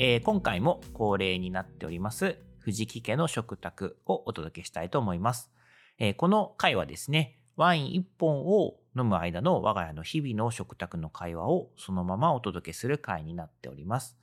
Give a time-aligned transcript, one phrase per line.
[0.00, 5.50] えー今回も恒例になっております藤木家の食卓をお届けしたいと思います。
[5.98, 14.16] えーこの回はですね、ワイン1本を飲む間の我が家の日々の食卓の会話をそのままお届けする回になっております。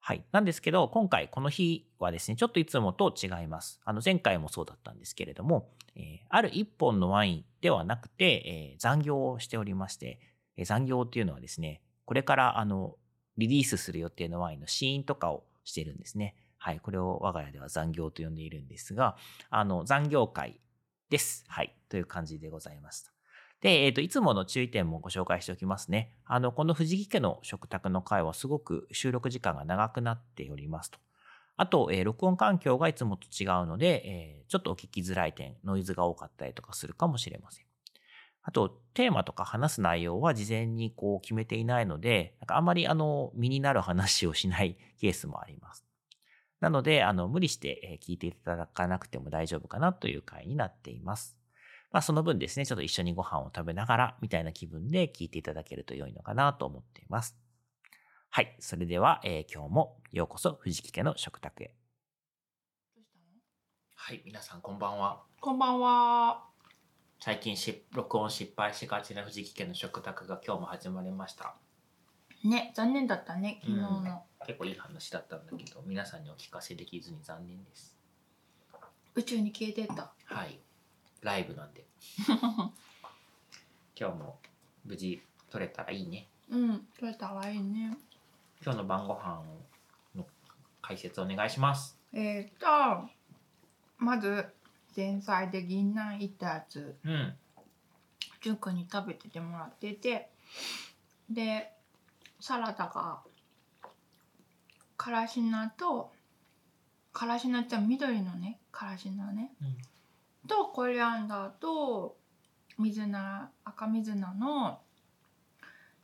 [0.00, 0.22] はい。
[0.32, 3.80] なんですけど、今回この日はですね、ちょっといつもと違います。
[3.86, 10.20] あの、前回もそうだったんですけれども、えーある1本のワインではなくて、えー残業をしておりまして、
[10.58, 12.96] え残業っていうのはですね、これからあの、
[13.38, 16.34] リリースする予定のワインの試飲とかをしているんですね。
[16.58, 16.80] はい。
[16.80, 19.16] これを我が家では残業と呼んでいるんですが、
[19.50, 20.60] あの、残業会
[21.10, 21.44] です。
[21.48, 21.74] はい。
[21.88, 23.12] という感じでございました。
[23.60, 26.12] で、えっ、と、いつもの注意点もご紹介しておきますね。
[26.24, 30.98] あの、この藤木家の食卓の会はすごく収録時間が長くなっておりますと。
[31.56, 37.66] あと、えー録音環境がいつもと違うので、えーちょっとお聞きづらい点、ノイズが多かったりとかするかもしれません。
[38.48, 45.84] あと、テーマとか話す内容は事前にこう決めていないので、なんかあんまりあの、身になる話をしないケースもあります。
[46.60, 51.36] なので、あの、無理してえー聞いていただかなくても大丈夫かなという回になっています。
[51.90, 57.36] まあ、その分ですね、ちょっと一緒にご飯を食べながら、みたいな気分で聞いていただけると良いのかなと思っています。
[58.30, 58.56] はい。
[58.60, 61.74] それでは、えー今日もようこそ藤木家の食卓へ。
[62.94, 63.24] どうしたの？
[63.96, 64.22] はい。
[64.24, 65.24] 皆さんこんばんは。
[65.40, 66.55] こんばんは。
[67.20, 71.56] 最近し録音失敗しがちな藤木家の食卓が今日も始まりました。
[72.44, 74.22] ね、残念だったね、昨日の。
[74.46, 77.96] 結構いい話だったんだけど、皆さんにお聞かせできずに残念です。
[79.16, 80.12] 宇宙に消えてった。
[80.24, 80.60] はい。
[81.22, 81.84] ライブなんで。
[83.98, 84.38] 今日も
[84.84, 86.28] 無事撮れたらいいね。
[86.50, 87.96] うん、取れたらいいね。
[88.62, 89.42] 今日の晩ご飯
[90.14, 90.26] の
[90.80, 91.98] 解説お願いします。
[92.12, 93.08] えー、と、
[93.98, 94.46] まず、
[94.96, 97.34] 前菜で銀杏いったやつ、うん。
[98.40, 100.30] 純くんに食べててもらってて、
[101.28, 101.72] で、
[102.40, 103.20] サラダが、
[104.96, 106.12] からし菜と、
[107.12, 109.52] からし菜って緑のね、からし菜ね。
[110.48, 112.16] とコリアンダーと
[112.78, 114.78] 水菜赤水菜の、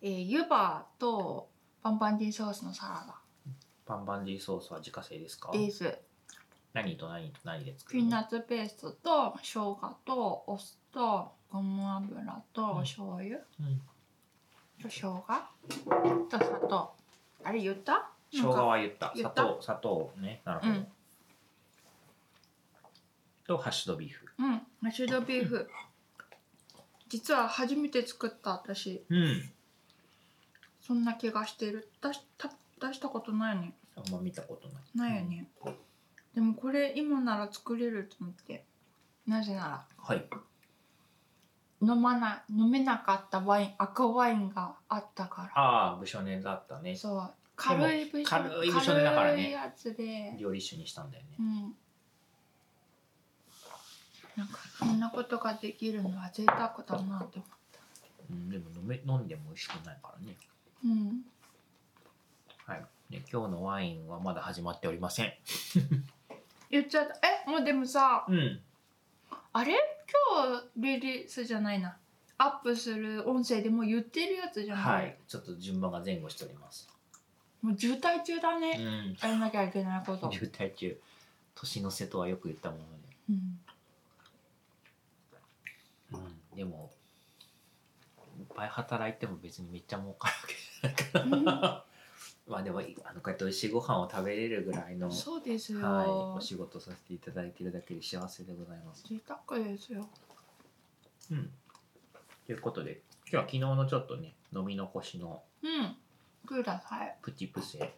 [0.00, 1.48] えー、湯葉と
[1.82, 3.06] バンバンディソースのサラ
[3.86, 5.52] パンバンディソースは自家製ですか？
[5.52, 5.96] ダです
[6.74, 8.04] 何と何と何で作るの？
[8.04, 12.70] ピーナッツペーストと生姜とお酢とごま油とうん。
[12.70, 13.38] お醤油。
[13.60, 13.80] うん。
[14.82, 15.24] と生姜。
[16.30, 16.94] と砂糖。
[17.44, 18.10] あれ言った？
[18.32, 19.12] 生姜は言った。
[19.14, 19.42] 言った？
[19.42, 20.40] 砂糖、砂糖ね。
[20.44, 20.72] なるほど。
[20.72, 20.86] うん。
[23.46, 24.26] と、ハッシュドビーフ。
[24.38, 24.62] うん。
[24.80, 25.68] マッシュドビーフ。
[27.08, 29.04] 実は初めて作った私。
[29.10, 29.50] うん。
[30.80, 31.90] そんな気がしてる。
[32.00, 32.50] 出した
[32.80, 35.12] 出したことないねあんま見たことない。
[35.12, 35.46] ないよね、
[36.34, 38.64] でもこれ今なら作れると思って
[39.26, 40.24] なぜなはい。
[40.30, 40.38] ら
[41.94, 46.96] 飲まな飲めなかったワイン赤ワインがあったかああ、ブショネだったねら。
[46.96, 51.42] そう軽いブショ軽いブショネだからね軽いやつで料理酒にしたんだよねう。
[51.42, 51.74] ん
[54.36, 57.44] なんかそんなことができるのは贅沢だなって思
[58.30, 60.36] うん、でも飲め飲んでも美味しくないからね。
[60.84, 61.22] ううん
[62.64, 62.84] はい。
[63.10, 65.32] ね、今日のワインはまだ始まっておりません。
[66.72, 67.14] 言っちゃった
[67.46, 68.60] えもうでもさうん。
[69.52, 69.74] あれ？
[70.34, 71.96] 今日リリースじゃないな
[72.38, 75.18] アップする音声でもう言ってるやつじゃない、はい。
[75.28, 76.88] ちょっと順番が前後しております。
[77.62, 79.12] もう渋滞中だね、うん。
[79.12, 81.00] やらなきゃいけないこと、 渋滞中。
[81.54, 82.88] 年の瀬とはよく言ったもので。
[83.30, 83.60] うん
[86.12, 86.56] うん。
[86.56, 86.90] でも、
[88.40, 90.28] いっぱい働いても別にめっちゃ儲か
[90.82, 91.84] るわけじゃないから。
[92.46, 99.04] まあでも、あの、こうやって美味しいご飯を食べれるぐらいの、そうですよ、はい、お仕事させていただいているだけで幸せでございます。
[99.08, 100.08] 贅沢ですよ。
[101.30, 101.50] うん。
[102.46, 103.00] ということで、
[103.30, 105.96] 今日は昨日のちょっとね、飲み残しのうん。
[106.44, 107.16] ください。
[107.22, 107.94] プティプセ。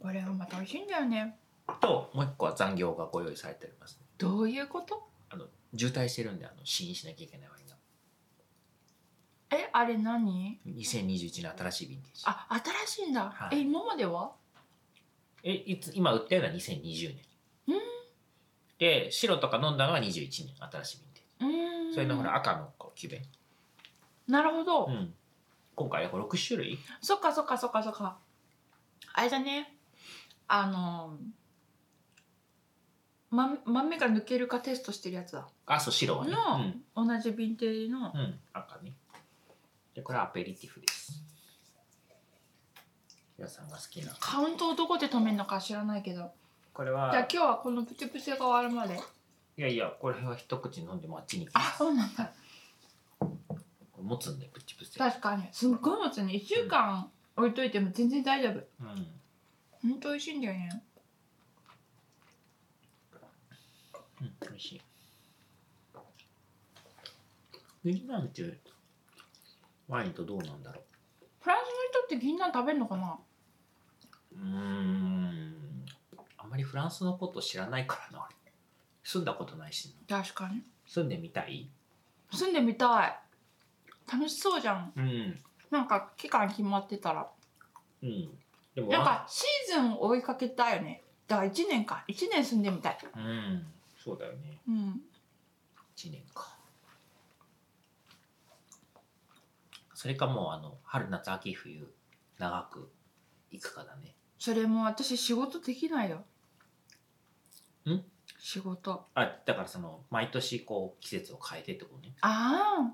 [0.00, 1.36] これはまた美味しいんだよね。
[1.80, 5.08] と、もう一個は残業がご用意されております、どういうこと？
[5.30, 5.46] あの、
[5.76, 7.63] 渋滞してるんで、あの、試飲しなきゃいけないワインが。
[9.54, 12.22] えあれ何？2021年新しいヴィンテージ。
[12.26, 12.46] あ
[12.86, 13.58] 新しいんだ、はい。
[13.58, 14.32] え今までは？
[15.42, 17.24] え、いつ、今売ったような2020年。
[18.76, 20.98] で白とか飲んだのは21年新しい
[21.40, 21.54] 瓶で
[21.84, 21.94] うーん。
[21.94, 23.22] それのほら赤のこうキュベ
[24.26, 25.14] なるほど、うん。
[25.76, 26.78] 今回はこれ6種類？
[27.00, 28.18] そっかそっかそっかそっか。
[29.12, 29.76] あれだね。
[30.48, 31.16] あの
[33.30, 35.48] ま、豆が抜けるかテストしてるやつだ。
[35.66, 36.32] あそう白はね。
[36.94, 38.12] の、同じヴィンテージの。
[38.14, 38.92] うん、うん、赤ね
[39.94, 41.22] でこれはアペリティフです。
[43.38, 44.12] 皆さんが好きな。
[44.18, 46.32] カウントをどこで止めるのか知らないけど。
[46.72, 47.10] これは。
[47.12, 49.00] じゃあ今日はこのプチプチが終わるまで。
[49.56, 51.78] いやいやこれは一口飲んでもあっちに行きあます。
[51.78, 52.32] そうなんだ。
[54.02, 54.98] 持つんでプチプチ。
[54.98, 55.44] 確かに。
[55.52, 56.32] すっごい持つね。
[56.34, 58.52] 1週間置いといても全然大丈夫。
[58.80, 59.06] うん。
[59.82, 60.82] ほんと美味しいんだよね。
[64.20, 64.80] うん、美味しい。
[67.84, 68.73] 銀杏って
[69.88, 70.82] ワインとどうなんだろ
[71.40, 73.18] フランスの人って銀杏食べるのかな？
[74.32, 74.36] う。
[74.36, 75.84] うーん。
[76.38, 78.28] あんまりフランスのこと知らないからな。
[79.02, 80.22] 住んだことないしな。
[80.22, 81.68] 確かに住んでみたい？
[82.32, 83.18] 住んでみたい
[84.10, 85.40] 楽しそうじゃんうん。
[85.70, 87.28] なんか期間決まってたら
[88.02, 88.30] うん。
[88.74, 93.66] でもなんかシーズン追いかけたいよねだから1年か1年住んでみたいうん。
[94.02, 94.58] そうだよね。
[94.66, 95.02] うん
[95.96, 96.53] 1年か。
[100.04, 101.90] それかもうあの春夏秋冬
[102.38, 102.90] 長く
[103.50, 104.14] 行くかだね。
[104.38, 106.26] それも私仕事できないよ。
[107.88, 108.04] ん？
[108.38, 109.06] 仕事。
[109.14, 112.14] あだからその毎年こう季節を変えてってことね。
[112.20, 112.92] ああ。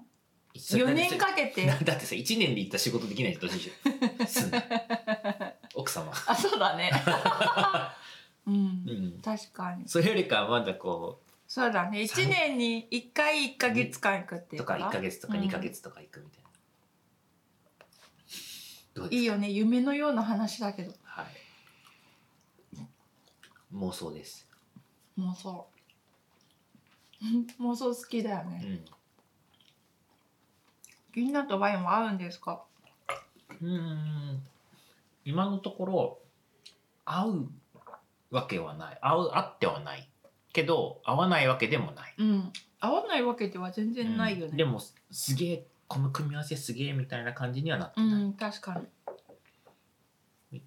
[0.56, 1.66] それ4年かけて。
[1.66, 3.78] だってさ1年で行った仕事できないじゃんどうしよう
[5.74, 6.12] 奥様。
[6.28, 6.92] あそうだね。
[8.46, 8.58] うん、う
[9.18, 9.20] ん。
[9.20, 9.88] 確かに。
[9.88, 12.02] それよりかはまだこそうだね。
[12.02, 14.78] 1年に1回1か月間行くってうとか。
[14.78, 16.39] いうから1か月とかうん2か月とか行くみたいな、
[19.00, 19.50] どうですいいよね。
[19.50, 20.92] 夢のような話だけど。
[21.04, 21.26] はい。
[23.74, 24.46] 妄想です。
[25.18, 25.66] 妄想。
[27.60, 28.62] 妄想好きだよね。
[28.62, 28.84] うん。
[31.14, 32.62] 銀杏とワインは合うんですか？
[33.62, 34.46] うーん。
[35.24, 36.18] 今のところ
[37.06, 37.50] 合う
[38.30, 38.98] わけはない。
[39.00, 40.06] 合う合ってはない。
[40.52, 42.14] けど合わないわけでもない。
[42.18, 42.52] うん。
[42.80, 44.56] 合わないわけでは全然ないよね、うん。
[44.56, 44.80] でも
[45.10, 48.80] すげえこの組み合わせすげえみたいな感じにはなってうない、ん確か
[50.52, 50.60] に。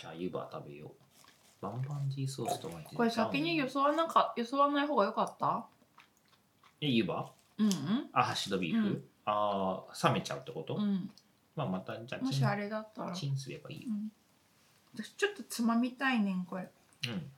[0.00, 0.90] じゃあ湯葉食べよう。
[1.60, 2.94] バンバンジーソースとワインって。
[2.94, 5.66] これ先によそわなかよそわない方が良かった？
[6.80, 7.70] え湯葉うん。
[8.12, 9.04] あハッシュドビーフ、うん。
[9.24, 11.10] ああ冷めちゃうってこと、うん。
[11.56, 13.88] まあまたじゃあもしあれだったら、チンすればいいよ。
[13.88, 14.12] うん、
[14.94, 16.70] 私ちょっとつまみたいねんこれ。
[17.08, 17.30] うん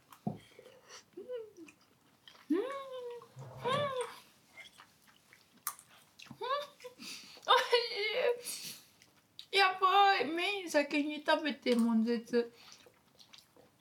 [7.48, 7.52] お
[8.38, 8.74] いし
[9.52, 9.58] い
[10.26, 12.52] メイン先に食べて悶絶。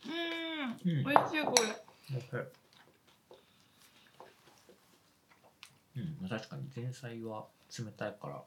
[0.05, 0.91] うん。
[0.91, 1.03] うん。
[1.03, 2.45] 美味しいこれ。
[5.97, 7.47] うん、確かに前菜は
[7.77, 8.43] 冷たいから。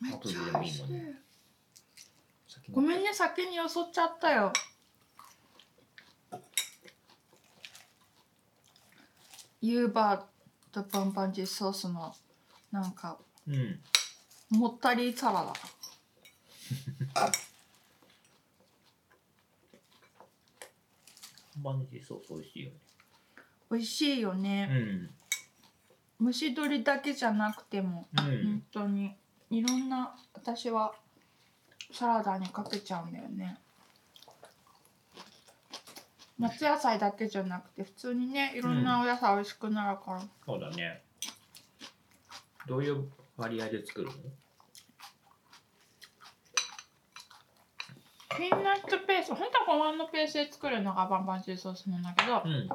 [0.00, 1.18] めっちゃ美味しいね。
[2.70, 4.52] ごめんね先によそっちゃったよ。
[9.60, 12.14] ユーバーとパンパンジーソースの
[12.70, 13.18] なんか
[13.48, 13.80] うん。
[14.50, 15.52] もったりサラダ
[21.58, 22.76] バンジーソース美味しいよね。
[23.70, 24.68] 美味しいよね、
[26.20, 26.26] うん。
[26.26, 28.24] 蒸し鶏だけじゃなくてもうん。
[28.24, 29.16] 本当に
[29.50, 30.94] いろんな私は
[31.92, 33.58] サラダにかけちゃうんだよね。
[36.38, 41.02] 夏野菜だけじゃなくて普通にねいろんなお野菜美味しくなるから、そうだね。
[42.66, 44.12] どういう割合で作るの？
[48.36, 52.68] ピーナッツペースト本当はごまのペーストで作るのがバンバンジーソースなんだけど、うん。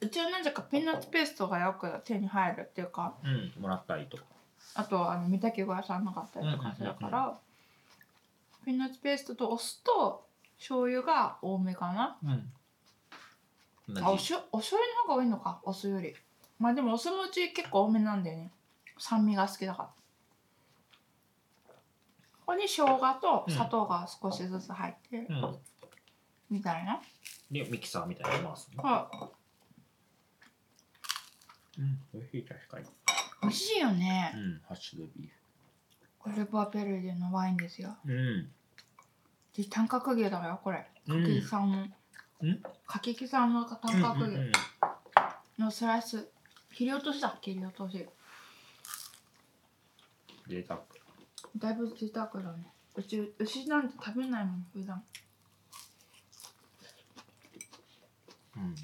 [0.00, 3.62] うちはなぜかピーナッツペーストがよく手に入るっていうかうん。
[3.62, 4.24] もらったりとか
[4.74, 7.38] あとあの三竹小屋さんなかったりとかするから、
[8.64, 10.24] ピーナッツペーストとお酢と
[10.58, 12.16] 醤油が多めかな。
[12.24, 14.02] うん。
[14.02, 16.14] あおしょお醤油の方が多いのかお酢より。
[16.58, 18.50] まあでもお酢もうち結構多めなんだよね。
[18.98, 19.88] 酸味が好きだから。
[19.88, 19.94] こ
[22.46, 25.58] こに生姜と砂糖が少しずつ入って、うん。
[26.50, 27.00] みたいな。
[27.50, 28.82] でミキサーみたいに回すの。
[28.82, 29.10] は
[31.78, 31.82] う。
[31.82, 31.98] ん。
[32.14, 32.86] 美味しい確かに。
[32.86, 32.88] い
[33.42, 34.60] 美味しいよね、うん。
[34.68, 35.28] ハッシュドビー
[36.18, 37.96] これバーペルデのワインですよ。
[38.04, 38.50] フうん。
[39.56, 40.86] で短角牛だよこれ。
[41.08, 41.22] うん。
[41.24, 41.86] 柿木さんの、
[42.40, 42.62] うん。
[42.86, 44.52] 柿木さんの短角牛うんうんうん。
[45.58, 46.28] のスライス。
[46.74, 48.06] 切り落としだ切り落とし。
[50.48, 50.80] 贅沢
[51.56, 52.66] だいぶ贅沢だね。
[52.94, 55.02] うち牛なんて食べないもん普段。
[58.56, 58.74] うん。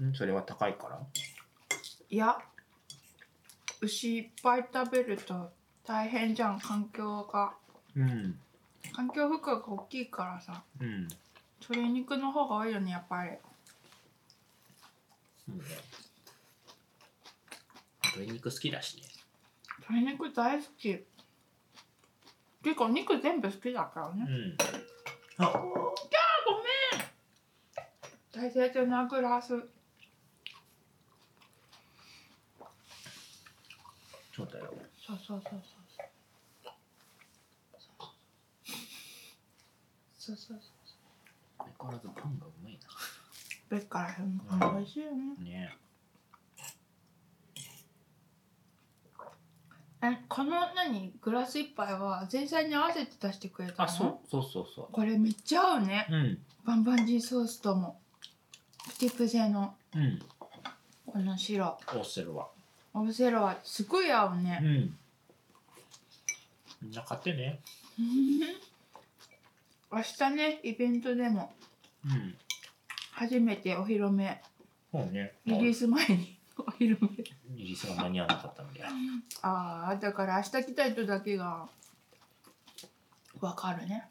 [0.00, 1.00] うんそれは高いから？
[2.10, 2.38] いや。
[3.80, 5.52] 牛いっぱい食べると
[5.84, 7.54] 大変じゃん環境が。
[7.94, 8.38] うん。
[8.94, 10.62] 環境負荷が大きいからさ。
[10.80, 11.08] うん。
[11.60, 13.30] 鶏肉の方が多いよねやっぱり。
[15.48, 15.52] う
[18.16, 19.02] 鶏肉好きだしね
[19.88, 21.04] 鶏肉大好き。
[22.62, 24.26] ていうかお肉全部好きだからね。
[24.28, 24.56] うん。
[25.44, 25.66] あごめ
[28.42, 28.46] ん。
[28.48, 29.48] 大切なグラス
[34.34, 34.48] そう。
[34.52, 34.74] だよ
[35.06, 35.62] そうそうそう。
[40.18, 40.60] そうそうそうそう。
[41.58, 42.78] 相変わらずパンがうまい
[43.68, 44.42] べっからへんの
[44.74, 45.34] 美味しいよね。
[45.38, 45.76] なね
[50.02, 51.12] えこの何？
[51.22, 53.84] グラス一杯は前菜に合わせて出してくれたの？
[53.84, 56.06] あそうそうそうそこれめっちゃ合うね。
[56.10, 56.38] ううん。
[56.64, 58.00] バンバンジーソースとも。
[58.88, 59.74] プティプゼの。
[59.94, 60.22] うん。
[61.06, 61.78] この白。
[61.88, 62.48] オーセルは。
[62.92, 64.96] オブセロはすごい合ううね、ん。
[66.82, 67.60] みんな買ってね。
[69.92, 71.52] 明日ねイベントでも。
[72.04, 72.34] うん。
[73.12, 74.42] 初めてお披露目。
[74.92, 75.34] そうね。
[75.46, 77.08] リリース前にお披露目
[77.64, 78.82] リスが間に合わなかったんで。
[79.42, 81.68] ああだから明日来た人だけが
[83.40, 84.08] わかるね。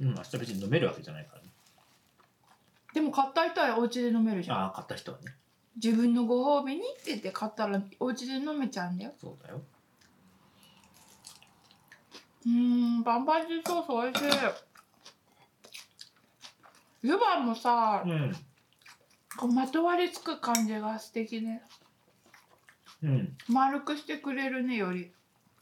[0.00, 1.48] うん明日別に飲めるわけじゃないからね。
[2.92, 4.58] でも買った人はお家で飲めるじゃん。
[4.58, 5.34] ああ買った人はね。
[5.76, 9.12] 自分のご褒美にって言って買ったらお家で飲めちゃうんだよ。
[9.20, 9.60] そうだよ。
[12.46, 14.38] うーんバンバンジーソース美味しい。
[17.02, 18.32] 湯葉もさうん
[19.36, 21.62] こうまとわりつく感じが素敵ね。
[23.02, 23.36] うん。
[23.48, 25.12] 丸くしてくれるねより。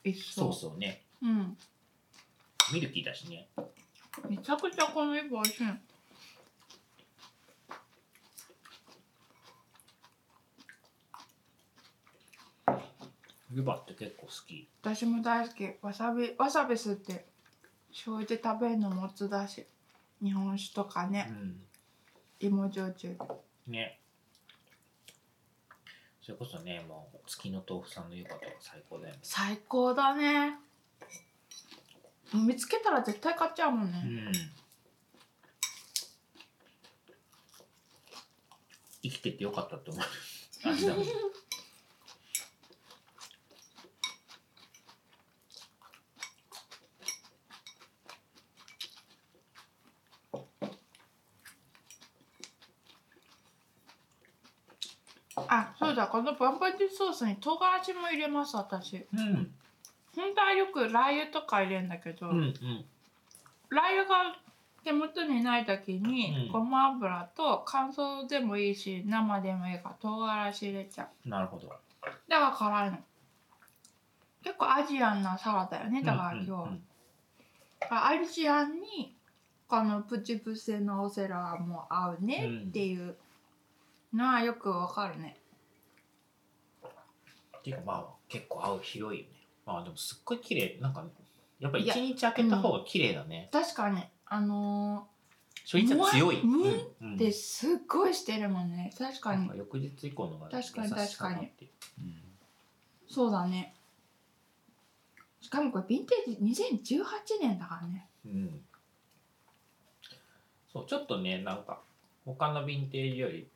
[0.05, 1.03] 一そ層うそうね。
[1.23, 1.57] うん。
[2.73, 3.49] ミルキーだしね。
[4.29, 5.65] めちゃくちゃこの湯葉美味しい。
[13.55, 14.69] 湯葉って結構好き。
[14.83, 15.69] 私も大好き。
[15.83, 17.27] わさびわさび吸って
[17.91, 19.67] 醤油で食べるのもつだし。
[20.23, 21.31] 日本酒とかね。
[22.41, 23.19] う芋焼酎ん
[23.67, 23.99] ね。
[26.21, 29.21] それこそねもう月の豆腐さんの湯葉とか最高だよね。
[29.23, 30.57] 最高だね。
[32.33, 34.33] 見つけたら絶対買っちゃうもんね、うん。
[39.03, 40.03] 生きててよかったって思う。
[40.69, 41.05] 味だもん
[55.49, 58.97] あそうだこのバンバンジーソースに唐辛子も入れます私。
[58.97, 59.51] うん。
[60.15, 62.85] 本当はよくラー油とか入れるんだけど、うんうん。
[63.71, 64.37] ラー油が
[64.85, 66.53] 手元にない時に、うん。
[66.53, 71.29] ごま油と乾燥でもいいし生でもいいから唐辛子入れちゃう。
[71.29, 71.69] なるほど。
[71.69, 71.85] だか
[72.29, 72.99] ら辛いの。
[74.43, 76.59] 結構アジアンなサラダよねだから今日、うん。
[76.59, 76.83] うんうん
[77.91, 79.17] アジアンに
[79.67, 83.17] このプチプセのオセラも合うねっていう
[84.15, 85.37] のはよくわかるね、
[87.63, 89.33] っていうかまあ結構合う広いよね。
[89.65, 90.79] まあでもすっごい綺麗。
[90.81, 91.05] なんか
[91.61, 93.49] やっぱ一日開けた方が綺麗だね。
[93.53, 94.03] 確かに。
[94.27, 95.07] あの
[95.65, 97.13] 初日は強いむわうん。
[97.13, 98.93] ー、ってすっごいしてるもんね。
[98.99, 99.49] 確かに。
[99.55, 101.71] 翌日以降のが確かに優しさがあって確
[103.07, 103.75] そうだね。
[105.41, 107.05] しかもこれヴィンテージ2018
[107.41, 108.09] 年だからね。
[108.27, 108.61] うん、うん、
[110.73, 111.81] そうちょっとねなんか
[112.25, 113.47] 他のヴィンテージより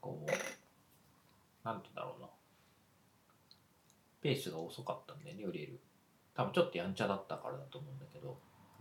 [0.00, 2.28] こうなんてだろうな
[4.26, 5.78] ペースが遅かったんだよね売れる
[6.34, 8.36] 多分ちょっとやんちゃだったからだと思うんだけど。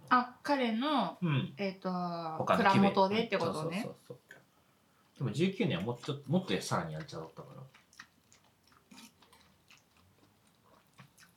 [0.09, 1.53] あ彼のうん。
[1.57, 3.81] えっ、と他のキュベ蔵元でってことね。
[3.83, 4.17] そうそうそう
[5.15, 5.33] そう。
[5.33, 7.61] でも19年はもっともっとさらにやんちゃだったから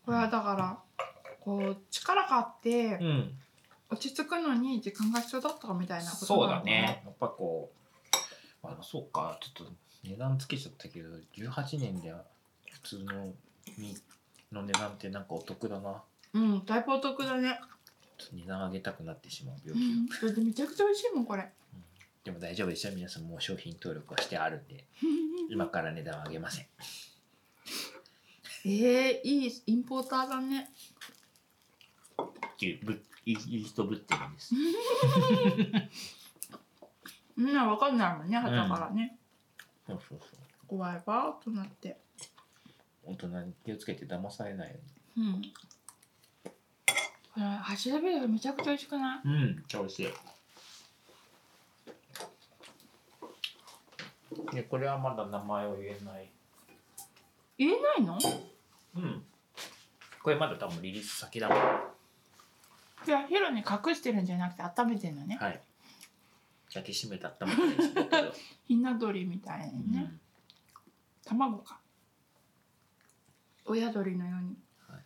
[0.04, 0.78] これはだから
[1.40, 3.38] こう力があってうん。
[3.90, 7.02] 落ち着くのに時間が必要だったみたいなことそうだね。
[7.04, 7.70] やっぱこ
[8.64, 9.38] うあのそうか。
[9.40, 9.72] ちょっと
[10.02, 12.24] 値段つけちゃったけど18年では
[12.72, 13.34] 普通のみ
[14.52, 16.02] の値段ってなんかお得だな。
[16.34, 17.60] うんだいぶお得だね。
[18.32, 21.48] 値段上げたくなってしまうう病気、んそれでめちゃくちゃ美味しいもんこれ。
[22.25, 24.84] でも大丈夫ですよ皆さんもう商品登録はしてあるんで。
[25.50, 26.66] 今から値段は上げません。
[28.64, 30.70] えー、いいインポーターだね。
[32.84, 34.54] ぶいい人ぶってるんです。
[37.37, 39.16] みんなわかんないもんね旗からね、
[39.87, 40.38] そうそうそう。
[40.66, 42.00] 怖いわとなって
[43.08, 44.76] 大人に気をつけて騙されないよ
[45.16, 45.42] ううん。
[47.34, 49.28] これ走りビールめちゃくちゃ美味しくない？
[49.28, 50.08] にうん美味しい。
[54.54, 56.30] でこれはまだ名前を言えない。
[57.58, 58.18] 言えないの？
[58.96, 59.24] うん。
[60.22, 61.58] これまだ多分リリース先だもん。
[63.04, 65.38] じゃあヒロに隠してるんじゃなくて温めてるのね。
[65.40, 65.60] はい。
[66.68, 68.08] 抱きしめたったもんですけど、
[68.68, 70.12] ひな鳥みたいにね、
[71.24, 71.80] 卵か
[73.68, 74.56] 親鳥のように。
[74.88, 75.02] はい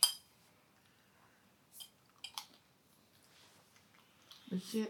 [4.51, 4.89] 美味しい。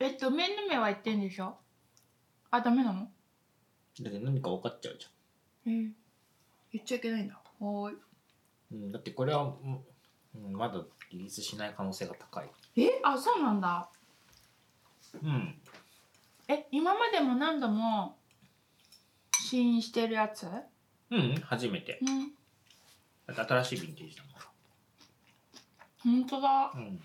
[0.00, 1.56] えっと梅の芽は言ってんでしょ？
[2.50, 3.08] あダメなの？
[4.00, 5.06] だって何か分かっちゃうじ
[5.66, 5.90] えー、
[6.72, 7.96] 言っちゃいけないんだはーい。
[8.72, 9.84] うん、だってこれは、うん
[10.34, 12.50] うん、まだリリースしない可能性が高い。
[12.76, 13.00] え？
[13.04, 13.88] あそうなんだ。
[15.22, 15.60] うん。
[16.48, 18.18] え今までも何度も
[19.38, 20.46] 試飲してるやつ？
[21.10, 22.00] うん初めて。
[22.02, 22.32] うん。
[23.26, 24.22] だって新しいヴィンテージだ
[26.02, 26.72] 本当だ。
[26.74, 27.00] もんうん。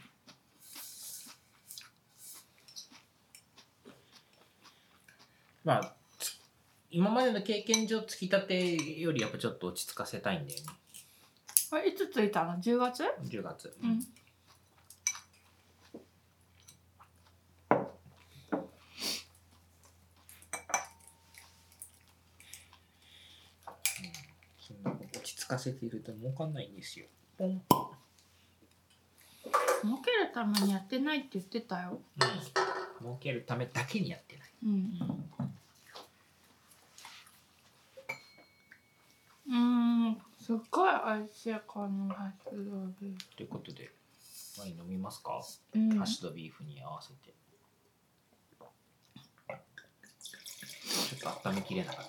[5.63, 5.96] まあつ
[6.97, 10.65] 今までの経験上つきたてよりやっぱちょっと落ち着かせたいんだよね。
[11.69, 13.77] あいつついたの？10月？10月。
[13.83, 13.99] うん。
[25.13, 27.05] 落ち着かせていると儲かんないんですよ。
[27.37, 27.61] ポン
[29.83, 32.01] 儲けるためにやってないって言ってたよ。
[32.19, 33.05] うん。
[33.05, 34.49] 儲けるためだけにやってない。
[34.63, 35.56] うんうん
[40.39, 43.91] すっごい美味しいこのハッシュドビーということで
[44.59, 45.97] ワイン飲みますか、フうん。
[45.97, 47.33] ハッシュドビーフに合わせて。
[51.17, 52.05] ちょっと温めきれなかっ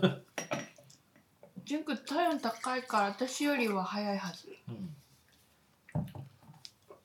[0.00, 0.18] た。
[1.64, 4.48] ジュンク体温高いから私よりは早いはず。
[4.68, 4.96] うん。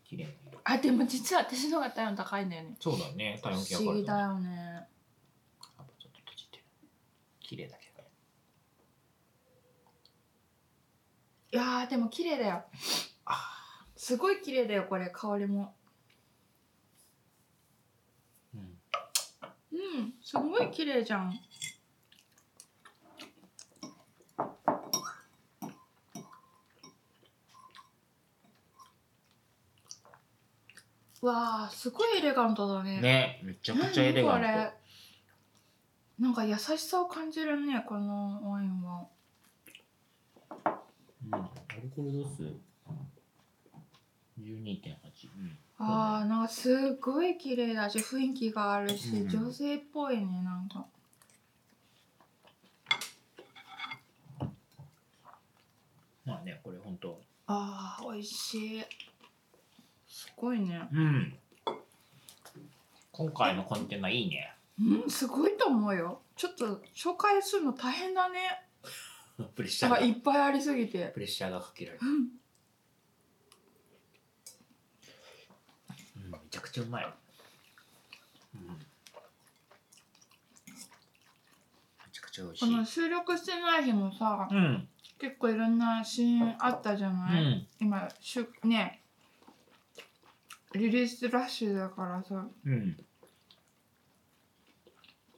[0.03, 0.59] 綺麗な色。
[0.63, 2.75] あでも実は私の方が体温高いんだよね。
[2.79, 3.39] そうだね。
[3.41, 4.87] 体温計不思議だやよね。
[5.61, 6.63] っぱちょっと閉じてる。
[7.39, 8.09] 綺麗だけどね
[11.51, 12.63] いやーでも綺麗だよ。
[13.25, 13.35] あ
[13.95, 15.73] すごい綺麗だよこれ香りも。
[18.55, 18.59] ーうん。
[18.61, 21.39] うんすごい綺麗じゃん。
[31.21, 33.01] わあすごいエレガントだね。
[33.01, 34.71] ねめちゃくちゃエレガン何これ。
[36.19, 39.07] トなんか優しさを感じるねこのワインは
[41.31, 41.49] うん、ア
[41.81, 42.43] ルコール度数
[44.39, 44.93] 12.8、
[45.39, 49.29] うん、あーなんかすごい綺麗だし雰囲気があるし、うん。
[49.29, 50.85] 女性っぽいねなんか。
[56.23, 57.19] まあねこれ本当。
[57.47, 58.83] あー美味しい。
[60.07, 60.87] すごいね。
[60.91, 61.33] うん。
[63.11, 64.53] 今回のコンテナいいね。
[64.79, 66.21] うんすごいと思うよ。
[66.35, 68.66] ちょっと紹介するの大変だね
[69.55, 69.99] プレッシャーが。
[69.99, 71.11] いっぱいありすぎて。
[71.13, 72.13] プレッシャーがかけられる、うん。
[76.25, 77.05] うん、めちゃくちゃうまい、
[78.55, 78.75] うん、め
[82.11, 82.65] ちゃくちゃ美味しい。
[82.65, 84.87] この収録してない日もさうん。
[85.19, 87.67] 結構いろんなシーンあったじゃうない、ん。
[87.79, 89.01] 今しゅね。
[90.73, 92.47] リリースラッシュだからさ。
[92.65, 92.97] うん。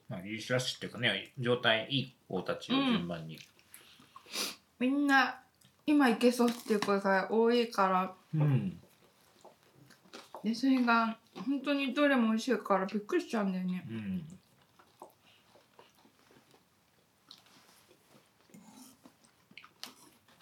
[0.08, 3.38] まあリリースラッシュっていうかね状態いい子たちを順番に
[4.78, 5.40] みんな
[5.86, 8.14] 今いけそうっていう声が多いから。
[8.34, 8.80] うん。
[10.42, 13.86] でそれが本当にどれも美味しいからびっくりしちゃうんだよね。
[13.88, 14.24] うん。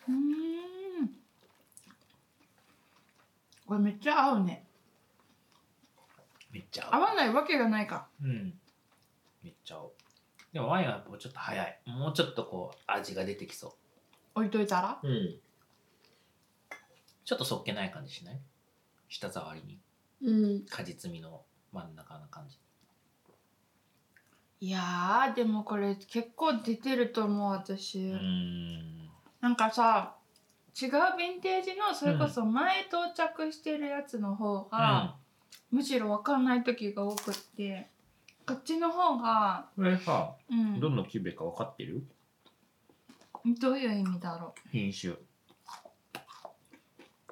[0.09, 1.11] うーん
[3.67, 4.65] これめっちゃ合うね。
[6.51, 7.01] めっちゃ合う。
[7.03, 8.09] 合わないわけがないか。
[8.23, 8.55] うん。
[9.43, 9.93] めっちゃ合う。
[10.53, 11.81] でもワインはやっぱちょっと早い。
[11.87, 13.77] もうちょっとこう味が出てきそ
[14.39, 14.99] 置いといたら？
[15.03, 15.35] ううん。
[17.25, 18.41] ちょっとそっけない感じしない？
[19.09, 19.79] 舌触りに。
[20.23, 20.67] うん。
[20.69, 22.59] 果実味の真ん中な感じ。
[24.61, 29.09] いやーでもこれ結構出てると思う私、うーん。
[29.41, 30.17] なんかさ
[30.81, 35.17] 違うヴィンテージのそれこそ前到着してるやつの方が、
[35.71, 37.89] むしろ分かんない時が多くって
[38.47, 42.05] こっちの方が、これさうん、どのキュベか分かってる？
[43.61, 45.13] どういう意味だろ品種。
[45.13, 45.19] う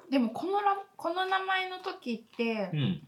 [0.09, 3.07] でもこのらこの名前の時ってうん。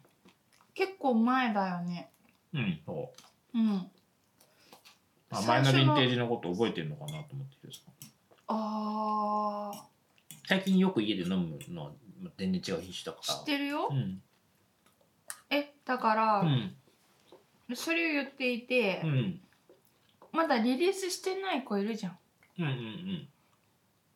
[0.73, 2.09] 結構前だよね。
[2.53, 3.11] うんそ
[3.53, 3.57] う。
[3.57, 3.91] ん。
[5.31, 7.81] あ前のヴィンテージのこと覚えてるのかなと思ってるさ
[8.47, 9.85] ああ
[10.47, 11.91] 最近よく家で飲むのは
[12.37, 13.19] 全然違う品種だか。
[13.27, 14.21] ら知ってるよ、うん。
[15.51, 16.75] えだからう、ん。
[17.75, 19.41] それを言っていて、うん。
[20.31, 22.17] まだリリースしてない子いるじゃん
[22.63, 23.27] うんうん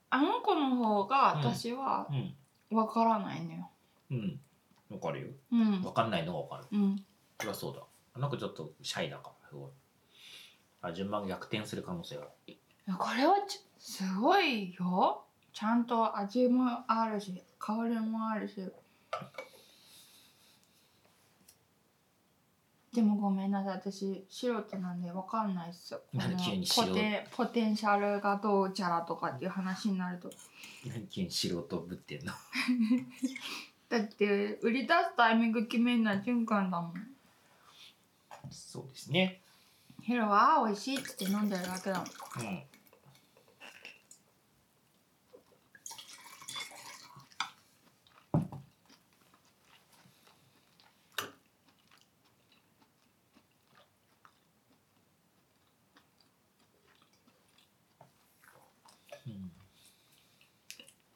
[0.10, 1.40] あの子の方がうん。
[1.40, 2.78] 私はうん。
[2.78, 3.70] わからないのよ。
[4.12, 4.40] うん。
[4.90, 5.28] わかるよ。
[5.52, 5.82] うん。
[5.84, 6.66] わかんないのがわかる。
[6.72, 7.04] うん。
[7.40, 7.82] そりゃそうだ。
[8.16, 9.72] あの子ちょっとシャイだからすごい
[10.82, 12.58] あ順番逆転する可能性がある。
[12.98, 15.24] これはちすごいよ。
[15.52, 18.56] ちゃんと味もあるし香りもあるし
[22.94, 23.76] でもごめんなさい。
[23.78, 26.02] 私素人なんでわかんないっすよ。
[26.12, 26.38] この
[26.88, 30.30] ポテポテンシャルがどうちゃらとかっていう話になると。
[30.86, 32.32] 何急に素人ぶってんの？
[33.90, 36.94] だって売り出すタイミング決めるのは循環だもん。
[38.52, 39.42] そうですね。
[40.04, 42.06] ヒロはあ美味しいっつって飲んでるだけだもん。
[42.06, 42.64] うん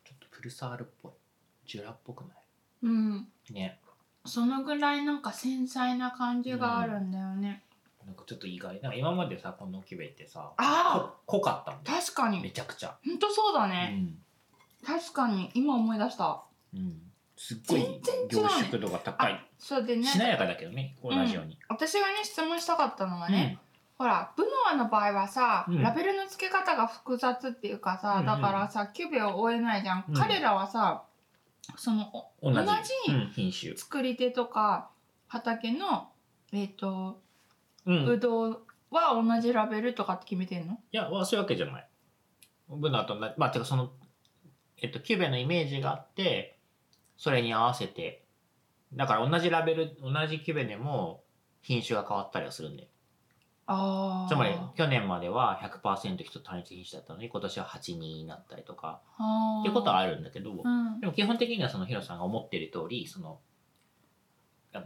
[0.06, 1.12] ちょっとプルサールっぽい。
[1.68, 2.34] ジュラっぽくない？
[2.82, 3.28] うん。
[3.52, 3.80] ね。
[4.26, 7.64] そのぐらいなんか繊細な感じがあるんだよね、
[8.04, 8.82] なんかちょっと意外。
[8.82, 12.00] なんか今までさこのキュベってさあこ濃かったんだよ。
[12.02, 12.42] 確かに。
[12.42, 14.18] めちゃくちゃ、ほんとそうだうね、ん。
[14.84, 15.52] 確かに。
[15.54, 16.42] 今思い出した。
[16.74, 17.02] うん、
[17.38, 19.40] すっごい全然違う凝ね縮度が高い。
[19.60, 20.08] そうでね。
[20.08, 23.60] しなやかだけどね同じように、私がね質問したかったのはね、
[23.98, 25.82] ほらブノアの場合はさ、うん。
[25.82, 28.26] ラベルの付け方が複雑っていうかさ、うんうん。
[28.26, 30.16] だからさキュベを追えないじゃん、うん。
[30.16, 31.04] 彼らはさ
[31.76, 32.62] その同じ。
[33.34, 34.90] 品種、作り手とか
[35.28, 36.10] 畑の
[36.54, 37.22] えっ、と
[37.86, 40.78] うん、ブいドウは同じラベルとかって決めてんの？
[40.92, 41.88] やわそういうわけじゃない。
[42.70, 43.92] ブナとなまあてかその
[44.78, 46.60] えっとキューベのイメージがあって
[47.18, 48.24] それに合わせて。
[48.94, 51.22] だから同じラベル同じキューベでも
[51.62, 52.88] 品種が変わったりはするんでああ
[53.68, 59.02] つまり去年までは100%人単一品種だったのに今年は82になったりとか。
[59.60, 61.00] っていうことはあるんだけど、うん。
[61.02, 63.40] でも基本的にはそのヒロさんが思っている通りその
[64.74, 64.86] あの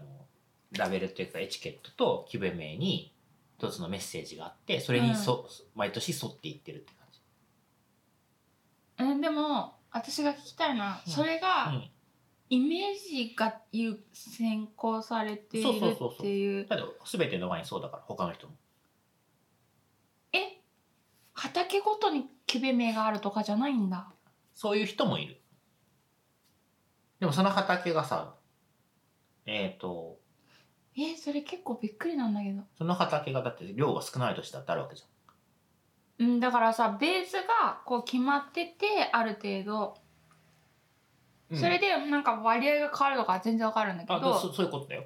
[0.72, 3.13] ラベルというかエチケットとキュベ名に
[3.60, 7.20] 一つのメッセージがあってそれにそ、毎年沿っていってるって感じ。
[9.20, 11.13] えでも私が聞きたいのは、うん。
[11.13, 11.89] それが、うん。
[12.50, 15.80] イメージが優先行されているそう。
[15.80, 16.67] そうそうそうっていう。
[16.67, 16.86] だって
[17.17, 18.54] 全てのワインそうだから他の人も。
[21.43, 24.08] え畑ごとにキュベ名があるとかじゃないんだ
[24.54, 25.41] そういう人もいる。
[27.19, 28.36] でもその畑がさ
[29.45, 30.19] えっ、と
[30.97, 35.10] えそれ結構びっくりなんだけどその畑がだって量が少ない年だってあるわけじゃん。
[36.25, 39.97] うんだからさベースがこう決まっててある程度
[41.49, 45.04] うんそれでなんか割合が変わるとかは全然わかるんだけあどそそういうことだよ。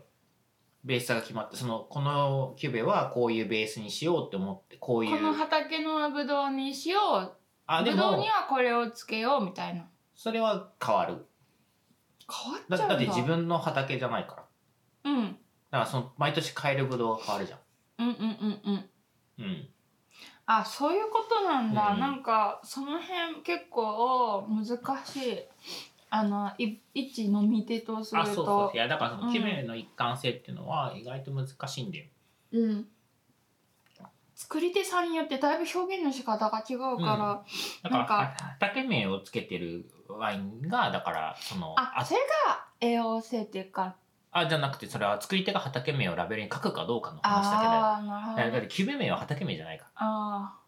[0.86, 5.18] ベースが決まってそのこのキュベはこういうベースにしようって思ってこういう。
[5.18, 7.32] この畑のブドウにしよう。
[7.66, 7.98] あでも。
[7.98, 9.88] ブドウにはこれをつけようみたいな。
[10.16, 11.26] それは変わる。
[12.32, 12.88] 変わっちゃうんだ。
[12.88, 14.46] だだって自分の畑じゃないか
[15.04, 15.12] ら。
[15.12, 15.26] うん。
[15.26, 15.38] だか
[15.72, 17.60] らその毎年変えるブドウが変わるじゃん。
[17.98, 18.90] うんうんうんうん。
[19.40, 19.68] うん。
[20.46, 22.00] あそういうことなんだ、うん。
[22.00, 24.66] なんかその辺結構難
[25.04, 25.44] しい
[26.18, 28.30] あのい一飲み手とすると。
[28.30, 28.76] あそうそう。
[28.76, 29.28] いやだからそうん。
[29.28, 32.06] のキュベの一貫性っていうのは意外と難しいんだよ、
[32.54, 32.88] うん。
[34.36, 37.44] 作り手さんによってだいぶ表現の仕方が違うから、
[37.84, 38.34] だからなんか。
[38.60, 43.96] 畑名をつけてるワインがだからそのあそれが栄養性っていうか。
[44.32, 47.60] あじゃなくてそれは作り手が畑名をラベルに書くかどうかの話だ
[48.36, 48.52] けど。
[48.52, 49.92] だだってキュベ名は畑名じゃないから。
[49.96, 50.60] あ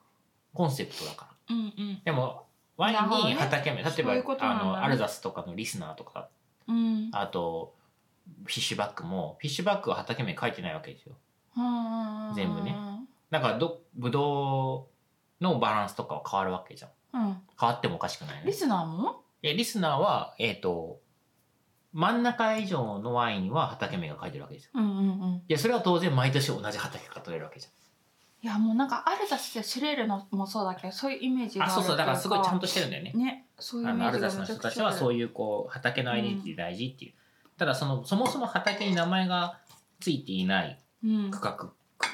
[0.54, 1.56] コンセプトだから。
[1.56, 2.02] ーうんうん。
[2.06, 2.47] でも
[2.78, 3.84] ワインに畑名、ね。
[3.84, 4.70] 例えば、ことなんだね。
[4.70, 6.30] あのアルザスとかのリスナーとか。
[6.68, 7.10] うん。
[7.12, 7.74] あと
[8.46, 11.16] フィッシュバックもフィッシュバックは畑名書いてないわけですよ。
[11.56, 11.62] う
[12.32, 12.76] ん全部ね。
[13.32, 14.88] だからどブド
[15.42, 16.92] ウのバランスとかは変わるわけじゃん。
[17.14, 17.38] うん。
[17.60, 18.44] 変わってもおかしくないね。
[18.46, 19.24] リスナーも？
[19.42, 21.00] えリスナーはえっ、と
[21.94, 24.72] 真ん中以上のワインには畑名が書いてるわけですよ。
[24.76, 25.36] うんうんうん。
[25.38, 27.68] いやそれは当然毎年同じ畑が取れるわけじ
[28.48, 33.12] いやもうなんかアルザスってシュレールのもそうだけどそういうイメージゃんあそうそうだからすごいちゃんととしてるんだよね。
[33.12, 37.14] ねそういうイメージがあのアルザスの人たちはそういうこう畑のアイデンティティ大事っていう、
[37.58, 39.60] ただそのそもそも畑に名前が
[40.00, 41.30] ついていないうん。
[41.30, 41.72] 区画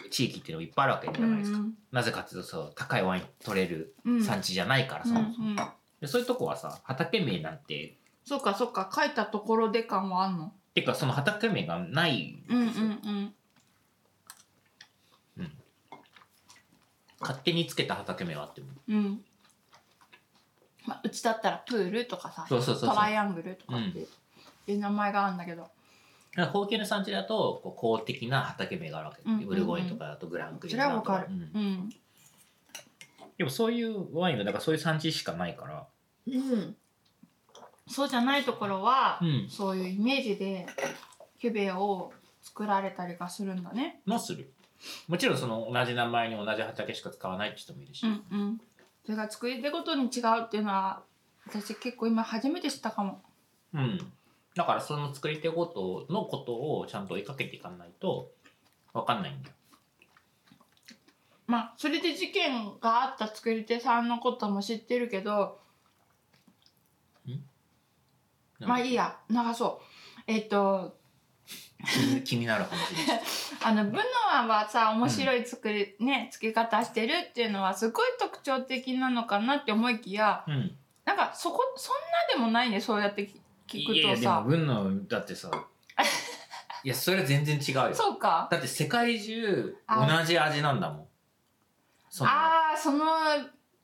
[0.09, 1.73] 地域っていうのがいっぱいあるわけじゃないですか、うん。
[1.91, 5.55] なぜかっていうとそう高いワイン取れるうん産地じゃないから、うんそもそもうん。
[6.01, 8.89] でそういうとこはさ畑名なんてそうかそうか。
[8.91, 10.51] 書いたところで感はあんの？
[10.73, 13.33] ていうかその畑名がないうんうんですようん
[17.23, 18.67] 勝手につけた畑名はあっても。
[18.87, 19.21] うん。
[20.85, 22.89] まあ、うちだったらプールとかさそうそうそうそう。
[22.89, 23.81] トライアングルとかっ
[24.65, 25.71] ていう名前があるんだけど、だか
[26.35, 29.47] ら高級な産地だとこう公的な畑名があるわけ、うんうんうん。
[29.47, 31.27] ブルゴーニュとかだとグランクリそれはわかる。
[31.29, 31.41] うん。
[31.41, 31.89] うん。
[33.37, 35.87] でもそういうワインがだからそういう産地しかないから。
[36.27, 36.75] うん、
[37.87, 39.47] そうじゃないところは、うん。
[39.49, 40.65] そういうイメージで
[41.39, 44.01] キュベを作られたりがするんだね。
[44.05, 44.51] もする
[45.07, 48.61] もちろんその同じ名前に同じ畑しか使わないって人もいるし、うんうん。
[49.05, 51.03] それが作り手ごとに違うっていうのは
[51.47, 53.21] 私結構今初めて知ったかも。
[53.73, 53.99] うん、
[54.55, 58.31] だからその作り手ごとのことをちゃんと追いかけていかないと
[58.93, 59.55] 分かんないんだよ。
[61.47, 65.59] まあそれで事件があった作り手さんのことも知ってるけど
[68.59, 69.83] まあいいや流そう。
[70.27, 70.95] えっ、と
[72.23, 73.67] 気になる話でした。
[73.69, 83.29] あのブノワはさ面白い作り、ね付け方してるっていうのはすごい特徴的なのかなって思いきやうん、なんかそこそんなでもないねそうやって
[83.67, 85.49] 聞くいやいやでもとさ文のだってさ
[86.83, 87.95] いやそれは全然違うよ。
[87.95, 91.07] そうかだって世界中あ同じ味なんだもん。
[92.21, 93.05] ああーその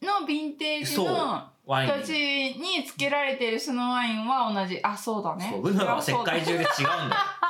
[0.02, 2.02] のヴィンテージのワインに。
[2.02, 2.14] 土地
[2.60, 7.12] につけられてるそのワインは同じあそうだねそう文のは世界中で違うんだよ。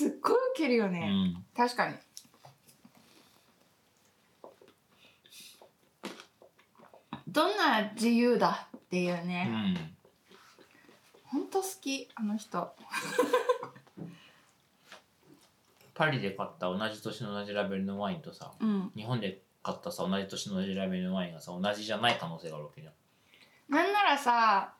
[0.00, 1.94] すっごいウケるようね、ん、確かに。
[7.28, 9.76] どんな自由だっていううね、ん、
[11.26, 12.74] ほんと好きあの人。
[15.92, 18.90] パリで買った同じ年の同じラベルのワインとさうん。
[18.96, 22.94] 日本で買ったさ同じ年の同じラベルのワインがさ同じじゃない可能性があるわけじゃん。
[23.68, 24.72] なんならさ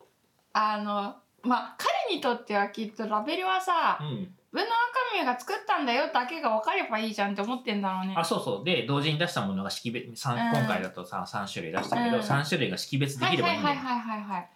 [0.55, 1.77] あのまあ
[2.09, 8.15] 彼にとってはきっとラベルはさうん、文の赤宮が作ったんだよだけが分かればいいじゃんって思ってんだろうね。
[8.17, 8.65] あそうそう。
[8.65, 10.57] で同時に出したものが識別三うん。
[10.57, 12.23] 今回だとさ3種類出したけど、うん。
[12.23, 13.77] 3種類が識別ではいきればいいんだよ。
[13.77, 14.41] はいはいはいはい。
[14.41, 14.51] はい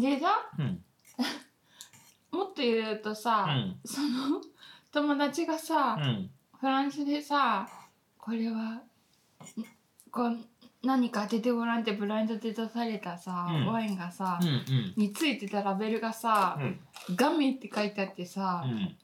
[0.00, 0.26] でさ
[0.58, 0.82] うん。
[2.32, 3.80] もっと言うとさ、うん。
[3.84, 4.40] その
[4.92, 6.30] 友達がさ、うん。
[6.58, 7.68] フランスでさ
[8.18, 8.82] これはん
[10.10, 10.38] こう
[10.86, 13.66] 何か当ててごらんってブラインドで出されたさ、うん。
[13.66, 14.94] ワインがさ、うんうん。
[14.96, 16.80] についてたラベルがさうん
[17.14, 18.96] 「ガメ」って書いてあってさ、うん。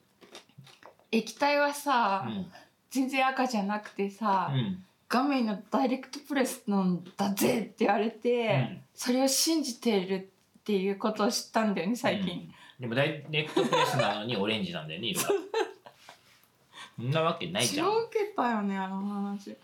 [1.11, 2.51] 液体はさ、うん。
[2.89, 4.83] 全然赤じゃなくてさ、うん。
[5.09, 15.29] 画面のダイレクトプレスなんだぜって言われて、それを信じてるっていうことを知ったんだよね最近、でもダイレクトプレスなのにオレンジなんだよね色が。
[16.97, 17.87] そんなわけないじゃん。
[17.87, 19.55] 超ウケたよねあの話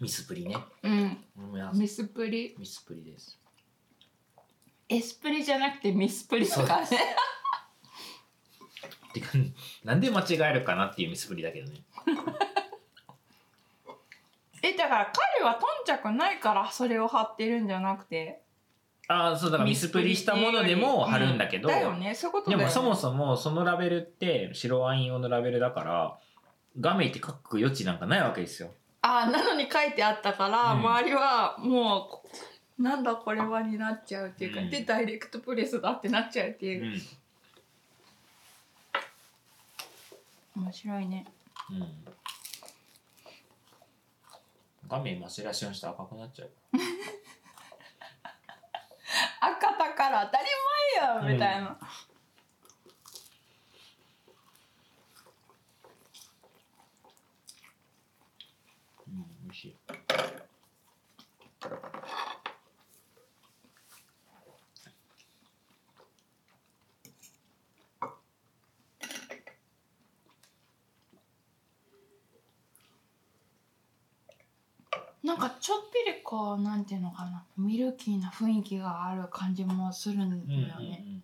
[0.00, 0.56] ミスプリね。
[0.82, 1.18] うん。
[1.38, 2.54] 俺もやミスプリ。
[2.58, 3.38] ミスプリです。
[4.88, 6.86] エスプリじゃなくてミスプリとかね。
[9.12, 9.28] てか
[9.84, 11.82] なんで間違えるかなっていうミスプリだけどね。
[14.62, 18.42] えだから彼は頓着ないからそれを貼ってるんじゃなくて。
[19.08, 22.14] ああそうだからミスプリしたものでも貼るんだけど、うだよね。
[22.14, 22.64] そういうことだよね。
[22.64, 26.18] でもそもそもそのラベルって白ワイン用のラベルだから
[26.80, 28.74] 画面って書く余地なんかないわけですよ。
[29.08, 30.80] あなのに書いてあったから、うん。
[30.80, 32.24] 周りはもうこ
[32.78, 34.70] なんだこれはになっちゃうっていうか、うん。
[34.70, 37.00] でダイレクトプレスだってなっちゃうってういう、ん。
[40.56, 41.24] 面白いね。
[41.70, 41.86] うん、
[44.88, 46.50] 画面マシラションして赤くなっちゃう。
[49.40, 50.46] 赤だから当たり
[50.98, 51.78] 前やみたいな、
[75.26, 80.90] なんかちょっぴりこうなんていうのかなミルキーな雰囲気がある感じもするんだようんうんうん。
[80.92, 81.20] ね、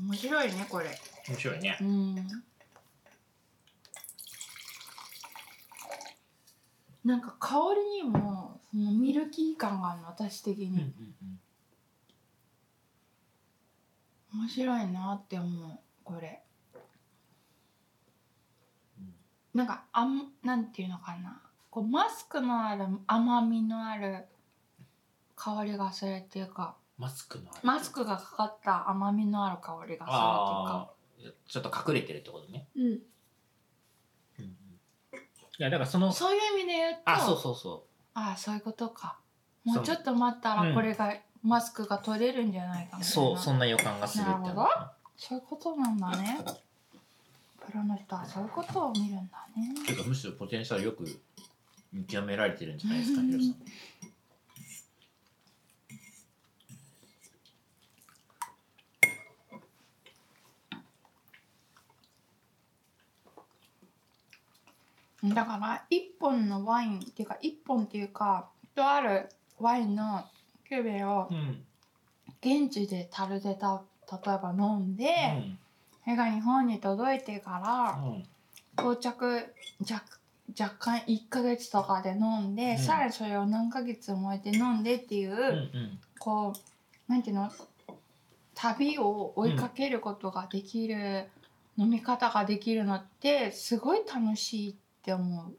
[0.00, 0.86] 面白いねこれ。
[1.28, 1.78] 面白いね。
[1.80, 1.84] う。
[1.84, 2.16] ん。
[7.04, 7.58] なんか香
[8.02, 10.94] りにもそのミルキー感があるの私的うんうんに、
[14.34, 16.42] 面白いなって思うこれ。
[19.54, 21.40] なんかあんなんていうのかな
[21.78, 24.24] こうマスクのある甘みのある
[25.36, 26.74] 香りがするっていうか。
[26.98, 27.60] マスクのある。
[27.62, 30.12] マスクがかかった甘みのある香りがす
[31.22, 31.38] るっていうか。
[31.46, 32.66] ちょっと隠れてるってことね。
[32.74, 33.00] うん、うんうん、い
[35.58, 37.00] やだからそのそういう意味で言うと。
[37.04, 39.20] あそうそうそああそういうことか。
[39.62, 41.14] もそううちょっと待ったうんらこれが、
[41.44, 43.06] マスクが取れるんじゃないかみたいな。
[43.06, 44.68] うそうそんな予感がするってなるほど。
[45.16, 46.38] そういうことなんだね。
[47.64, 49.86] プロの人はそういうことを見るんだね。
[49.86, 51.04] てかむしろポテンシャルよく
[51.92, 53.44] 見極められてるんじゃないですかヒロさ
[65.26, 65.34] ん。
[65.34, 70.24] だから一本のワインっていうか一本っていうかとあるワインの
[70.68, 71.64] キューベをうん
[72.40, 75.08] 現地で樽でた例えば飲んで、
[76.04, 78.24] それが日本に届いてからうん。
[78.78, 80.17] 到着若
[80.58, 82.78] 若干1ヶ月とかで飲んで、うん。
[82.78, 85.98] さらにそれを何ヶ月も置いて飲んでっていう、うんうん。
[86.18, 86.52] こ
[87.08, 87.50] うなんていうの
[88.54, 91.26] 旅を追いかけることができる、
[91.76, 95.56] 飲み方ができるのってすごい楽しいって思う。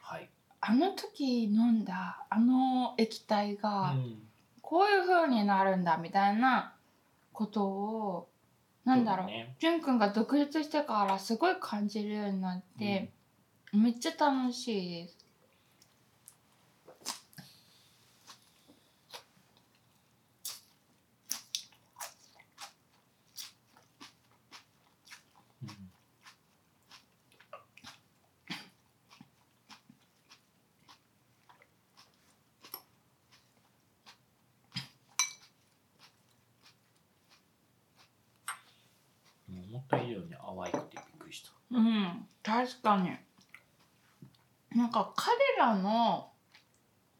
[0.00, 0.28] はい。
[0.60, 4.22] あの時飲んだあの液体がうん。
[4.60, 6.72] こういう風になるんだみたいな
[7.34, 8.28] ことを
[8.84, 9.28] なんだろう。
[9.28, 9.80] そうね。
[9.80, 13.10] くんが独立してからすごい感じるようになって、
[13.74, 15.16] めっちゃ楽しいです。
[25.62, 25.92] うん
[39.72, 41.52] 思った以上に淡いくてびっくりした。
[41.70, 43.16] うん、確かに。
[44.76, 46.28] なんか彼らの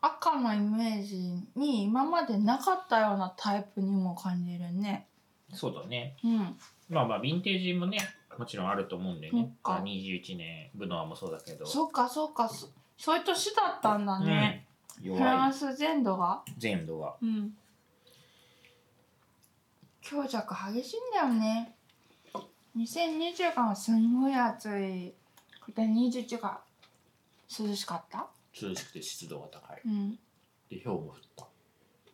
[0.00, 1.16] 赤のイメージ
[1.54, 5.06] に今までなかったようなタイプにも感じるね。
[5.52, 6.16] そうだね。
[6.24, 6.56] うん。
[6.88, 7.98] まあまあ、ヴィンテージもね、
[8.38, 9.52] もちろんあると思うんでね。
[9.62, 11.66] そっか21年、ブノアもそうだけど。
[11.66, 14.66] そっかそっかそそういう年だったんだね。
[15.04, 15.48] うん、フラ。
[15.48, 16.42] ンス全土が？
[16.58, 17.16] 全土は。
[17.22, 17.52] うん。
[20.00, 21.76] 強弱激しいんだよね。
[22.76, 25.14] 2020がすんごい暑い。
[25.74, 26.60] で21が
[27.58, 28.28] 涼しかった？
[28.60, 29.80] 涼しくて湿度が高い。
[29.84, 30.18] うん。
[30.68, 31.46] で、氷も降った。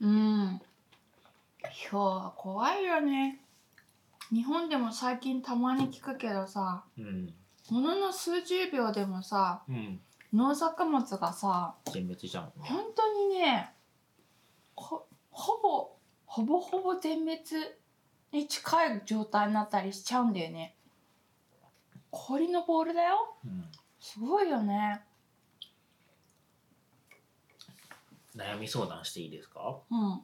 [0.00, 0.60] うん。
[1.70, 3.40] ひょうは怖いよね。
[4.30, 7.34] 日本でも最近たまに聞くけどさ、うん。
[7.70, 10.00] ものの数十秒でもさ、うん。
[10.32, 12.52] 農作物がさ、全滅しちゃんね。
[12.56, 13.72] 本当にね、
[14.74, 15.96] ほほぼ、
[16.26, 17.40] ほぼほぼ全滅
[18.32, 20.76] に近い状態になったりしちゃうんだよね。
[22.10, 23.36] 氷のボールだよ。
[23.44, 23.64] うん。
[24.00, 25.02] すごいよね。
[28.38, 29.80] 悩み相談していいですか？
[29.90, 30.20] うん。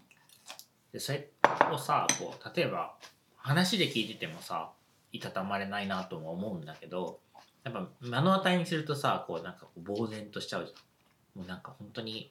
[0.93, 1.29] でそれ
[1.73, 2.95] をさこう例えば
[3.37, 4.71] 話で聞いててもさ
[5.13, 7.19] いたたまれないなとも思うんだけど
[7.65, 11.39] やっぱ目の当たりにするとさこうなんかこう呆然としちゃうじゃん。
[11.41, 12.31] もうなんか本当に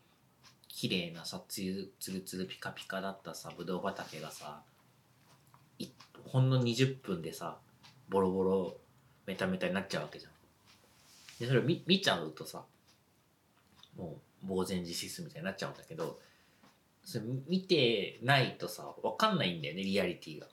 [0.69, 4.62] 綺麗なさつゆつるつるピカピカだったさぶどう畑がさ
[5.78, 5.88] い
[6.26, 7.58] ほんの20分でさ
[8.10, 8.78] ボロボロ
[9.26, 10.32] メタメタになっちゃうわけじゃん。
[11.39, 12.63] でそれを見見ちゃうとさ
[13.98, 16.19] もう呆然自失みたいになっちゃうんだけど
[17.03, 20.47] それ見てないとさ分かんないんだよねリアリティが。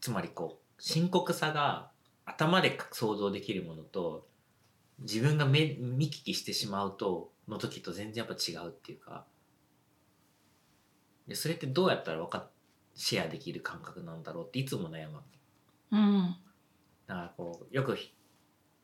[0.00, 1.90] つまりこう深刻さが
[2.24, 4.26] 頭で想像できるものと
[5.00, 9.24] 自分が目見聞きしてしまうとの時と全然やっぱ違うっていうか。
[11.28, 12.50] でそれってどうやったらわかっ
[12.94, 15.38] シェアできる感覚なんだろうっていつも悩むわけ。
[15.92, 16.36] うん。
[17.06, 18.14] だからこうよくひ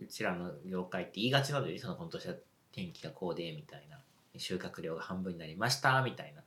[0.00, 1.80] うちらの業界って言いがちなんだよね。
[1.80, 2.34] その今年は
[2.72, 3.98] 天気がこうでみたいな。
[4.36, 6.42] 収穫量が半分になりましたみたいな。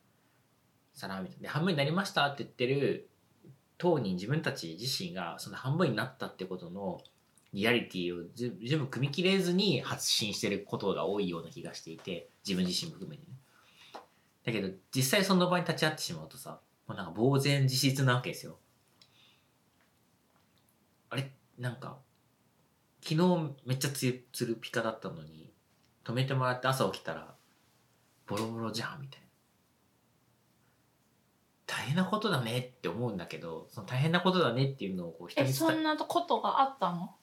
[0.93, 1.41] さらみたいな。
[1.41, 3.09] で半分になりましたって言ってる
[3.77, 7.01] 当人自分たち自身がその半分になったってことの
[7.51, 13.33] リアリティをず十分組み切れずに発信してることが多いような気がしていて自分自身も含めてね。
[14.45, 18.57] だけど実際その場に立ち会ってしまうとさもうなんか呆然自失なわけですよ。
[21.09, 21.29] あれ？
[21.57, 21.97] なんか
[23.03, 25.51] 昨日めっちゃつゆつるピカだったのに
[26.03, 27.33] 止めてもらって朝起きたら
[28.27, 29.27] ボロボロじゃんみたいな
[31.65, 37.15] 大変なことだねって思うんだけどその大変なことだねっていうのをこう人え、に伝えそんなことがあったの？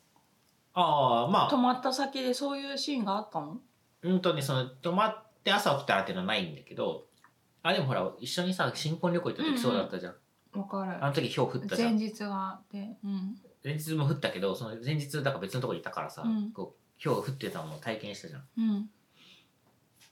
[0.75, 3.59] ああまあ泊まった先でそういうシーンがあったの？
[4.03, 7.05] うんとねその泊まって朝起きたらっていうのはないんだけど
[7.63, 10.15] あでもほら一緒にさ新婚旅行行った時そうだったじゃん、
[10.59, 11.05] わかる。
[11.05, 12.97] あの時氷降ったじゃん前日があって。
[13.05, 13.37] うん。
[13.65, 16.53] 前日も降ったけどその前日だから別のとこにいたからさ、うん。
[16.53, 18.43] こう氷降ってたのを体験したじゃん。
[18.59, 18.91] うん。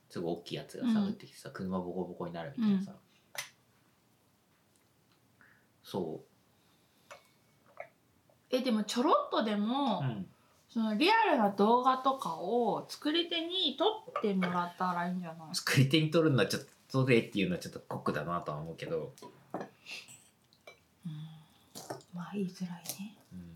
[0.09, 1.07] すごい大きいやつがさ、うん。
[1.07, 2.93] 降ってきてさ車ボコボコになるみたいなさ、
[5.83, 6.21] そ
[8.51, 10.05] え、でもちょろっとでも、
[10.69, 13.85] そのリアルな動画とかを作り手に撮
[14.19, 15.55] ってもらったらいいんじゃない？
[15.55, 19.13] 作り手に撮るのはちょっとでっていうのはちょっと酷だなとは思うけど。
[19.55, 19.67] うん
[22.17, 23.17] まあ言いづらいね。
[23.33, 23.55] うん。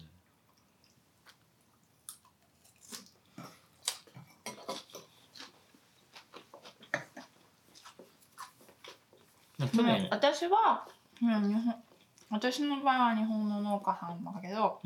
[9.68, 10.86] 去年、私は、
[11.22, 11.74] うん、日本
[12.30, 14.80] 私の場合は日本の農家さんだけど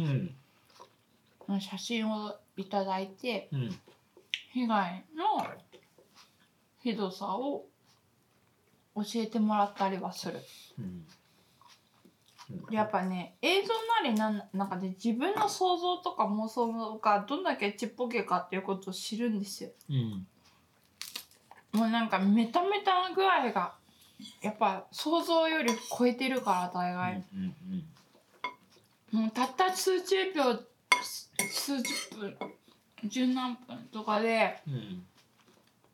[1.47, 3.71] うん、写真をいただいてうん、
[4.53, 5.47] 被害の
[6.83, 7.67] ひどさを
[8.97, 10.41] 教えてもらったりはする。
[10.79, 11.07] うん。
[12.71, 13.69] やっぱね映像
[14.03, 19.71] なりなんなんかね自分の想像とか妄想がどんだけちっぽけかっていうことを知るんですよ。
[19.89, 20.27] うん、
[21.73, 23.75] もうなんかメタメタな具合が
[24.43, 27.25] やっぱ想像より超えてるから大う概、ん、
[29.13, 30.55] うん、もうたった数十秒
[31.03, 32.37] す数十分
[33.05, 35.05] 十何分とかでうん、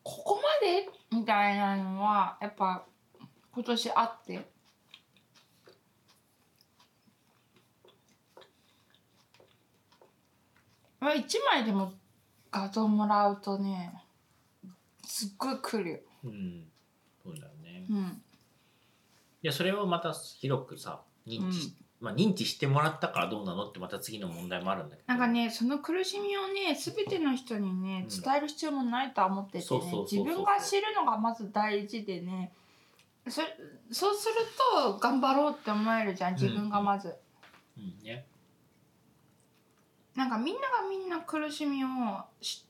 [0.03, 0.89] ここまで？
[1.11, 2.85] みたいなのはやっぱ
[3.53, 4.50] 今年あって
[11.01, 11.93] あ一枚でも
[12.51, 13.93] 画像もらうとね
[15.05, 15.99] すっごい来るよ。
[16.25, 16.65] うん、
[17.23, 17.85] そうだよね。
[17.89, 18.21] いうん
[19.41, 25.07] や、それをまた広くさ、認知し、まあ、認知してもらったからどうなのってまた次の問題もあるんだけど。
[25.07, 32.51] なんかねその苦しみをね全ての人にねうん伝える必要もないとは思ってて自分が知るのがまず大事でね
[33.27, 33.43] そ
[33.91, 34.35] そうする
[34.81, 37.13] と頑張ろうって思えるじゃん自分がまず。
[37.77, 38.25] うん、ね。
[40.15, 41.87] なんかみんながみんな苦しみを
[42.41, 42.65] し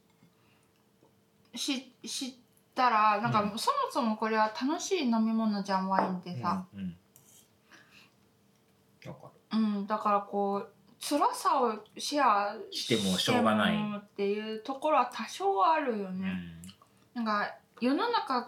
[1.56, 2.34] し知っ
[2.76, 6.96] たらなんかうそもそもこれは楽しい飲み物じゃんワインってさ、うん、うん。
[9.10, 10.70] わかうんだからこう
[11.02, 16.14] 辛さをシェアしてもしょうがないしてもっていうところは多少あるよる。
[16.20, 16.34] ね。
[17.16, 18.48] なんか世の中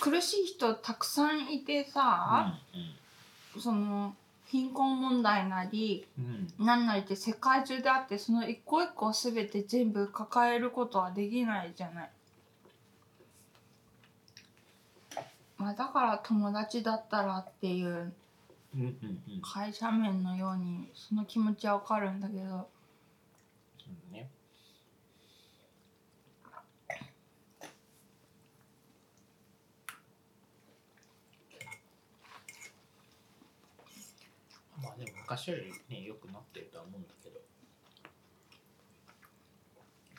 [0.00, 2.54] 苦しい人たくさんいてさ、
[3.58, 4.14] その
[4.48, 12.10] 貧困問題なりうん、うん、なんなりって世界中であってその一個一個全て全部抱えることはできないじゃない。
[15.58, 18.12] まあ、だから友達だったらっていう。
[19.42, 22.68] 会社面のようにその気持ちはわかるんだけど
[24.10, 24.30] うんね。
[34.82, 37.40] まあでも昔よりね良くなってるとは思うんだけど。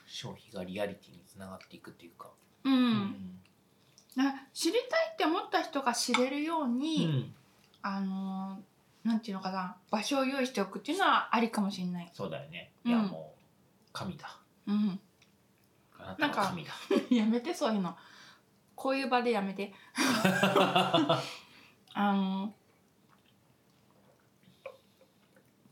[0.06, 2.32] 消費がリアリティにつながっていくっていうか。
[2.64, 3.40] うん、うん。
[4.16, 7.36] な知りたいって思った人が知れるよううに、ん。
[7.82, 8.70] あのー
[9.02, 12.10] なんていうのかな場所を用意しておくっていうのはありかもしれない。
[12.14, 12.74] そうだよね。
[12.84, 12.92] うん。
[12.92, 14.38] いやもう神だ。
[14.68, 15.00] うん、
[15.98, 16.72] あなたは神だ。
[17.10, 17.96] やめてそういうの。
[18.76, 19.74] こういう場でやめて。
[21.94, 22.54] あの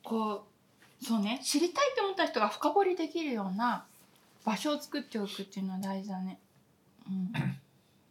[0.08, 0.48] こ
[1.02, 3.86] うそうね知りたいって思った人が深掘りできるような
[4.46, 6.40] 場所を作っておくっていうのは大事だね。
[7.06, 7.34] うん。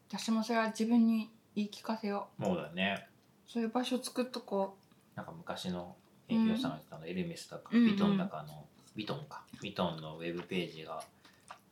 [0.09, 3.09] 私もそれは自分に言い聞かせよそうだね。
[3.49, 4.77] うそういう場所を作っとこ
[5.15, 5.97] なんか昔の
[6.29, 7.93] えうんヒロさんが言ってたのエルメスだかうんうん。
[7.93, 9.43] ビトンだかのビトンか。
[9.63, 11.03] ビトンのウェブページが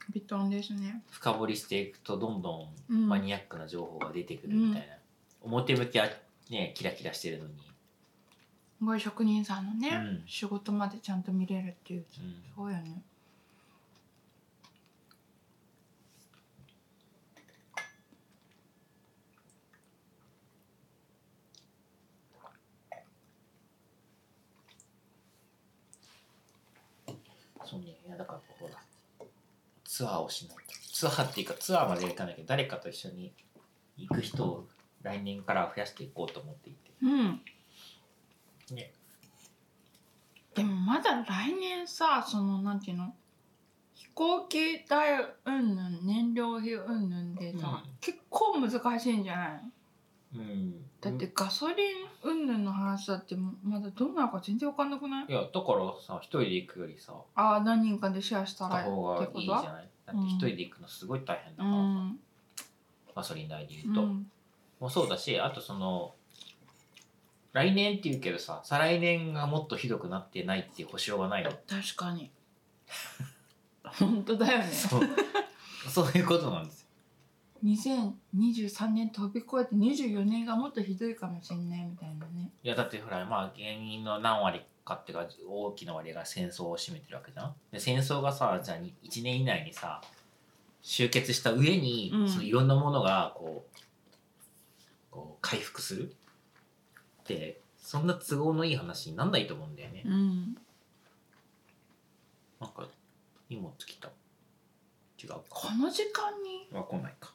[0.09, 1.03] うビトンですね。
[1.11, 3.09] 深掘りしていくとどんどんうん。
[3.09, 4.97] マニアックな情報が出てくるみたいな、
[5.43, 6.09] 表向きは
[6.49, 7.55] ねキラキラしてるのに、
[8.79, 10.25] すごい職人さんのね、うん。
[10.27, 12.05] 仕事までちゃんと見れるっていう。
[12.19, 12.35] うん。
[12.57, 13.03] そうよね。
[27.65, 27.97] そうね。
[28.07, 28.75] いやだからほら
[29.85, 30.63] ツアーをしないと。
[30.93, 33.33] ツアーっていうかツアーまではいかないけど誰かと一緒に
[33.97, 34.69] 行く人を
[35.03, 36.91] 来年から増やしていこうと思っていて。
[37.03, 37.41] うん
[38.75, 38.93] ね。
[40.55, 43.15] でもまだ来年さそのなんていうの？
[43.95, 47.91] 飛行機代うんぬん燃料費うんぬんでさ、うん。
[48.01, 49.51] 結構難しいんじゃない
[50.37, 50.43] の？
[50.43, 50.75] うん。
[51.01, 51.77] だってガソリン
[52.23, 55.27] うんぬんの話だってまだどうなるか全然わかんなくない？
[55.29, 59.89] いやだからさ一人で行くよりさああ何人かでシェアしたらってこといいじゃない？
[60.07, 62.19] だって一人で行くのすごい大変だうからさ、ん。
[63.17, 64.27] ガソリン代でう言うと、ん。
[64.81, 66.15] もうそうだしあとその
[67.55, 71.51] 来年って言うけどさ再来年がもっとひどくなってないっていう保証がないの？
[71.51, 72.31] 確かに。
[73.85, 74.65] 本当だよね。
[74.67, 75.09] そう。
[75.89, 76.89] そういうことなんですよ。
[77.65, 82.51] 2023年飛び越えて24年がもっとひどいかもしれないみたいなね。
[82.63, 87.55] いやだってほらまあ原因の何割かっていうか大きな割合が戦争を占めてるわけじゃん。
[87.71, 90.03] で戦争がさじゃあ1年以内にさ
[90.83, 92.29] 終結した上に、うん。
[92.29, 93.81] そのいろんなものがこう
[95.11, 96.17] こう回復する
[97.25, 100.03] ってそんな都合のいい話になんないと思うんだよね。
[100.05, 100.57] うん
[102.61, 102.87] なんか
[103.49, 104.09] 荷物来た。
[105.23, 105.43] 違うか。
[105.49, 106.69] この時間に？
[106.73, 107.33] は来ないか。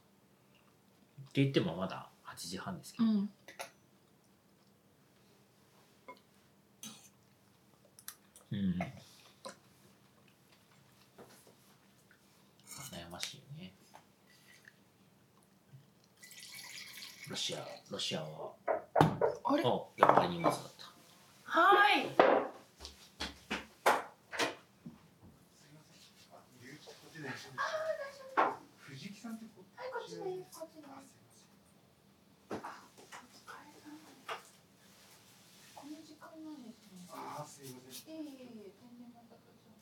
[1.29, 3.05] って言ってもまだ8時半ですけど。
[3.05, 3.29] ん
[8.51, 8.79] うん。
[12.91, 13.71] 悩ましいよね。
[17.29, 17.59] ロシア、
[17.91, 18.53] ロシアは、
[18.99, 19.63] あれ？
[19.63, 20.91] あ、やっぱり荷物だった。
[21.43, 22.09] はい。
[28.79, 30.25] 藤木さんってこはいこっちですこ
[30.65, 31.45] っちです
[35.75, 38.15] この時間なんですねああすいません。
[38.15, 39.73] いえいえいえ全然またこちら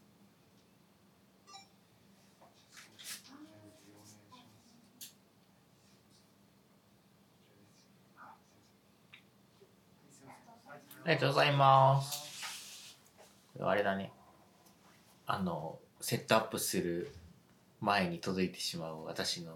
[11.08, 12.98] ありがとうございます。
[13.62, 14.12] あれだね。
[15.26, 17.10] あの、セットアップする
[17.80, 19.54] 前に届いてしまう私の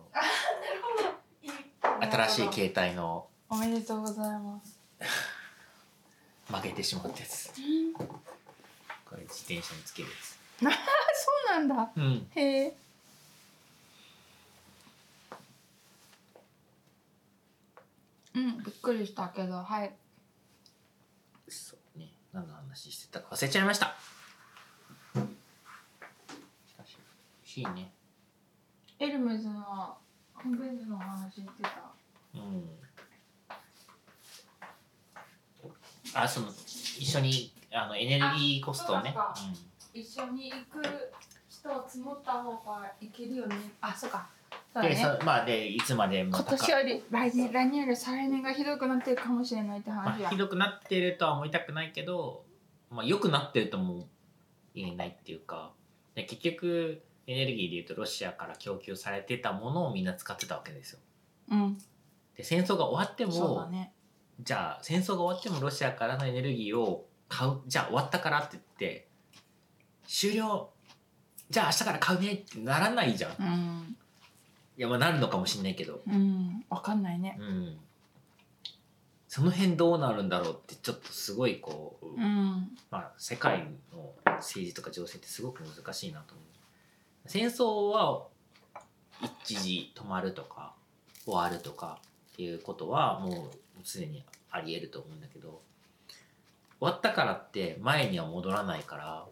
[1.83, 4.79] 新しい携帯のおめでとうございます
[6.47, 7.51] 負けてしまったやつ。
[9.09, 10.07] これ自転車につける
[10.61, 11.97] やそうなんだつ。
[11.97, 12.27] うん。
[12.33, 12.73] へえ
[18.35, 19.91] うんびっくりしたけどはい。
[22.33, 23.95] 何の話してたか忘れちゃいました。
[26.65, 26.97] しかし、
[27.41, 27.91] 欲しいね。
[28.99, 29.97] エルメズの
[30.33, 31.69] ホームページのお話言ってた
[32.35, 32.69] うん。
[36.13, 39.13] あ、その、一緒に、あの、エネルギーコストをね。
[39.17, 41.11] あそう一緒に行く
[41.49, 44.29] 人を積もった方がいけるよねあそうか
[44.73, 46.29] そうだで、ねそまあ、で、いつまでも。
[46.29, 52.45] 今年より来年来年より再来年がひどくなってるかもしれないってまあ、ひどくなってるとは思いたくないけど、
[52.89, 54.07] まあ、良くなってるとも
[54.73, 55.71] 言えないっていうか
[56.15, 60.99] で結局エネルギーでいうとロシアから供給されてたものをみんな使ってたわけですよ。
[61.51, 61.77] うん。
[62.35, 63.93] で戦争が終わってそうだも、ね。
[64.41, 69.07] じゃあ戦争が終わってもロシアからのエネルギーを買うじゃあ終わったからって言って
[70.07, 70.69] 終了。
[71.49, 73.31] じゃあ明日から買うねってならないじゃん。
[73.31, 73.97] いうん
[74.77, 77.37] やまあなるのかもしれないけど、うんわかんないね。
[77.39, 77.77] うん、
[79.27, 82.77] その辺どうなるんだろうってちょっとすごいこう、うん。
[82.89, 86.45] まあ、世界の政治とか情勢ってすごく難しいなと思う。
[87.27, 88.25] 戦争は
[89.45, 90.73] 一時止まるとか
[91.25, 91.99] 終わるとか
[92.33, 95.61] っていうことはもうすでにあり得ると思うんだけど
[96.79, 99.31] 終わったからって前には戻らないから、ね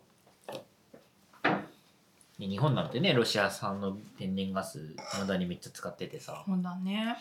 [2.48, 6.44] 日本なんてねロシア産の天然ガスまだにめっちゃ使っててさ。
[6.48, 7.18] そうだね。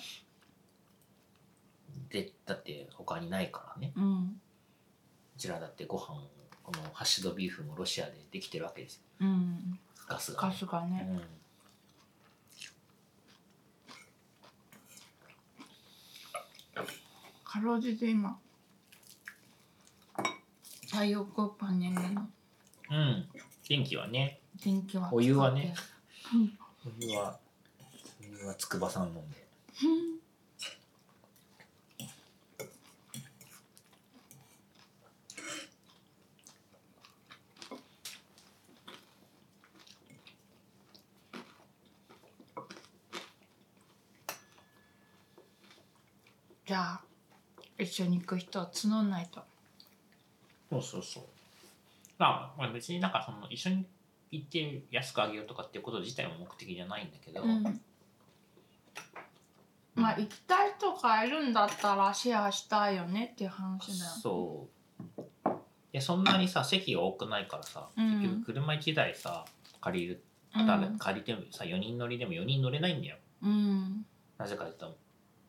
[2.10, 3.92] でだって他にないからね。
[3.96, 4.40] うん。
[5.36, 6.22] うちらだってご飯
[6.62, 9.00] このハッシュドビーフもロシアでできてるわけですよ。
[9.20, 9.78] うん。
[10.06, 11.06] ガスが、ガスがね。
[11.10, 11.20] うん。
[17.44, 18.38] かろうじて今
[20.90, 22.28] 太陽光パネルの。
[22.90, 23.28] うん。
[23.68, 27.38] 電気はね、電気はお湯はね使ってお湯は、
[28.20, 29.48] お湯は筑波山飲んで。
[46.66, 47.00] じゃあ
[47.78, 49.40] 一緒に行く人を募んないと
[50.68, 51.22] そうそうそう。
[52.18, 53.86] まあ、まあ、別になんかその一緒に
[54.30, 57.62] 行って安くあげようとかっていうこと自体も目的じゃないんだけど、うん。
[59.94, 64.66] まあ行きたい人がいるんだったらシェアしたいよねっていう話だよそ
[65.46, 65.50] う。
[65.92, 68.20] でそんなにさ席が多くないからさ、うん。
[68.20, 69.44] 結局車1台さ
[69.80, 70.24] 借りる
[70.56, 70.98] うん。
[70.98, 73.16] 借りてもさ4人乗りでも4人乗れないんだよ。
[73.42, 74.06] うん。
[74.36, 74.96] なぜかというと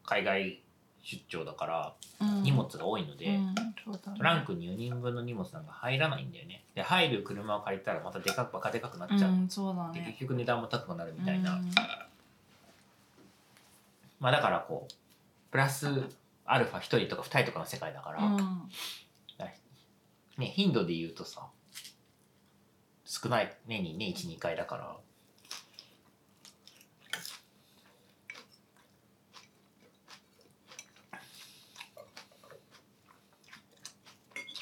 [0.03, 0.63] 海外
[1.04, 2.43] 出張だからうん。
[2.43, 3.39] 荷物が多いので、
[3.86, 6.64] トランクに4人分の荷物なんか入らないんだよね。
[6.76, 11.72] で入る車を借りたらまたでかくバカでかくなっちゃう、うんそうだでね結局値段も高くなるみたいな、うん。
[14.20, 14.93] まあだからこう
[15.52, 15.88] プラス
[16.45, 18.62] アルファ1人とか2人とかの世界だから、うん。
[20.39, 21.47] ね、頻度で言うとさ
[23.04, 24.95] 少ない年にね12回だから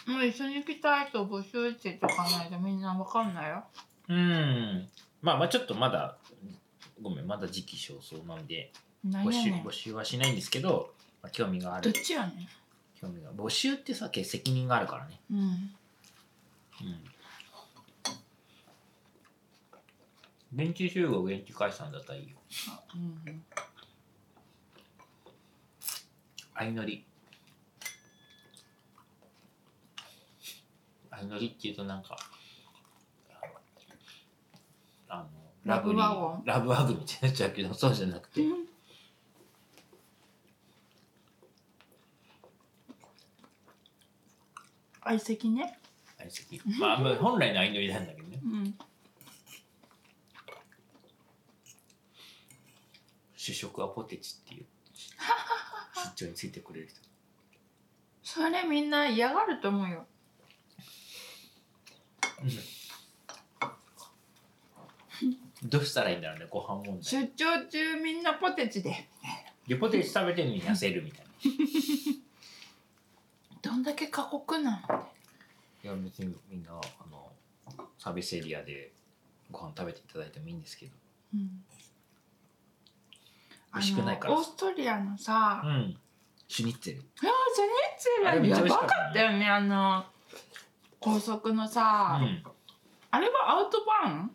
[0.08, 3.64] もう一緒に行きたい人募集してとかないとみんなわかんないよ。
[4.08, 4.88] うん。
[5.22, 6.18] まあまあちょっとまだ
[7.02, 8.72] ごめんまだ時期尚早なんで
[9.06, 12.48] 募集募集はしないんですけど、まあ、興味があどっるちやね
[13.00, 15.20] 興味が募集ってさ結責任があるからね。
[15.32, 15.40] うん。
[15.40, 15.78] うん。
[20.56, 22.38] 現地集合現地解散だったらいいよ。
[22.96, 23.44] うん。
[26.56, 27.06] 相乗り
[31.18, 32.16] 相乗りっていうとなんか
[35.10, 35.28] あの
[35.66, 36.44] ラブワゴン？
[36.46, 38.42] ラブワグみたいになっちゃうけどそうじゃなくて、
[45.04, 45.80] 相席ね。
[46.18, 46.62] 相席。
[46.80, 48.40] まあまあ本来の相乗りなんだけどね。
[48.44, 48.78] うん。
[53.36, 54.66] 主食はポテチっていう。
[56.18, 57.00] 出張についてくれる人。
[58.24, 60.06] それみんな嫌がると思うよ
[65.64, 67.04] どうしたらいいんだろうねご飯問題。
[67.04, 69.10] 出張中みんなポテチで。
[69.68, 71.28] でポテチ食べてるのに痩せるみたいな。
[73.62, 75.06] どんだけ過酷なの
[75.84, 76.74] いや別にみんなあ
[77.10, 77.32] の
[77.98, 78.94] サービスエリアで
[79.52, 80.92] ご飯食べていただいてもいいんですけど。
[81.34, 81.64] うん。
[83.74, 84.36] 美味しくないから。
[84.36, 85.98] オーストリアのさ、うん。
[86.48, 87.00] シュニッツェル。
[87.00, 90.06] ージェニッツェルやばかったよねあの
[91.00, 92.44] 高速のさ、うん。
[93.12, 94.32] あれはアウトバーン？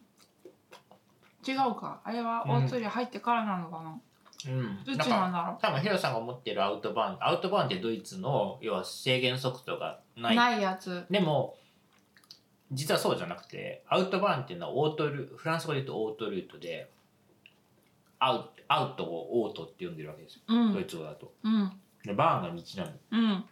[1.47, 2.01] 違うか。
[2.05, 4.01] あれはオーストリア入ってからなのかな、
[4.49, 10.37] うん、どっちなんだろ多分ヒロさんが持ってるアウトバーンアウトバーンってドイツの要は制限速度がうない。
[10.37, 11.05] ないやつ。
[11.11, 11.57] でも
[12.71, 16.91] 実はそうじゃなくてアウトバーンっていうのはオートルフランス語で言うとオートルートで
[18.19, 20.73] アウアウトをオートって呼んでるわけですよ、うん。
[20.75, 21.33] ドイツ語だと。
[21.43, 21.73] うん。
[22.05, 22.93] でバーンが道なの。
[23.11, 23.45] うん。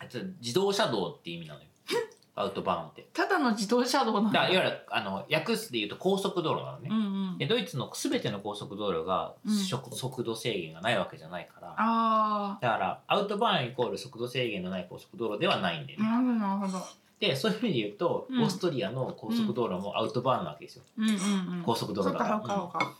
[0.00, 1.66] あいつ自動車道って意味なのよ
[2.40, 4.40] アウトバーンってただの自動車道なんだ。
[4.40, 7.00] だからいわゆるあの訳すで言うと高速道路なのね、うんう
[7.34, 7.38] ん。
[7.38, 9.54] でドイツの全ての高速道路がうん。
[9.54, 15.98] 速速度制限がないわけじゃないから、あだからアウトバーンイコール速度制限のない高速道路ではないんで、ね。
[16.02, 16.84] あなるほど。
[17.20, 18.42] でそういう意味で言うと、うん。
[18.42, 21.16] オーストリアの高速道路もアウトバーンなわけですよ、うんうんう
[21.60, 21.62] ん。
[21.64, 22.38] 高速道路だか、から。
[22.38, 22.96] そっかそっか、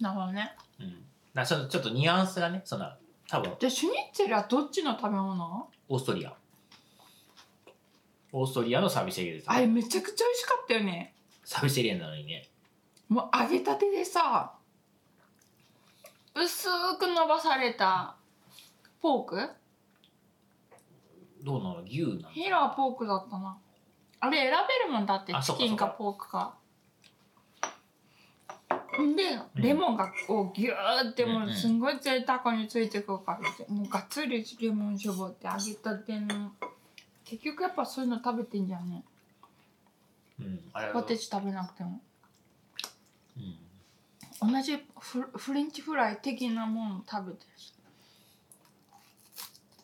[0.00, 0.56] なるほどね。
[0.80, 0.86] うん。
[0.86, 1.00] うん、だか
[1.34, 2.88] らそのちょっとニュアンスがねその
[3.28, 3.52] 多分。
[3.58, 5.68] でシュニッツェルはどっちの食べ物？
[5.88, 6.32] オーストリア
[8.36, 11.14] オーストリアのサービスエリアですよあれめちゃくちゃ美味しかったよね。
[11.44, 12.48] サービスエリアなのにね。
[13.08, 14.52] もう揚げたてでさ
[16.34, 16.68] 薄
[16.98, 18.16] く伸ばされた
[19.00, 19.50] ポーク？
[21.44, 21.82] どうなの？
[21.84, 23.56] 牛なのヒーローはポークだったな。
[24.18, 26.56] あれ選べるもんだってチキンかポークか。
[29.00, 29.14] ん。
[29.14, 36.50] でレモンがこうギューってもうすんごい贅沢についてくるからもうがっつりレモン絞って揚げたての
[37.24, 39.02] 結局やっぱそういうの食べてんじゃんね。
[40.40, 40.60] うん。
[40.72, 42.00] あれはポテチ食べなくても。
[44.42, 44.52] うん。
[44.52, 47.46] 同じフフレンチフライ的なもの食べて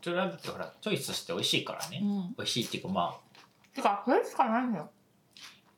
[0.03, 2.35] それはだってほらチョイスして美味しいからね、うん。
[2.37, 3.75] 美味しいっていうかまあ。
[3.75, 4.91] てかそれしかないんだよ。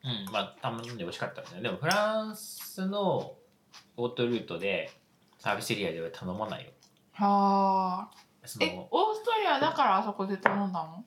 [0.03, 1.61] うん、まあ、頼んで美味しかったですね。
[1.61, 3.35] でも、フランスの
[3.95, 4.91] オートルートで、
[5.39, 6.71] サービスエリアでは頼まないよ。
[7.13, 8.17] はあ。
[8.45, 11.05] そえの、オーストリアだからあそこで頼んだの？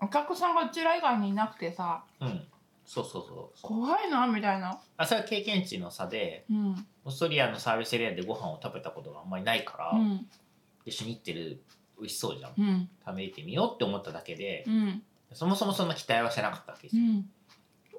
[0.00, 2.42] お客さんがうちら以外にいなくてさうん。
[2.86, 3.56] そうそうそう。
[3.62, 4.80] 怖いなみたいな。
[4.96, 6.86] あ、それは経験値の差で、うん。
[7.04, 10.26] オーストリアのサービスエリアでご飯を食べたことがあんまりないから、うん。
[10.84, 11.62] 一緒に行ってる、
[11.98, 12.52] 美味しそうじゃん。
[12.58, 12.88] うん。
[13.06, 15.02] 食べてみようって思っただけでう、ん。
[15.32, 17.02] そもそもそんな期待はしてなかったわけですよ。
[17.02, 17.30] うん。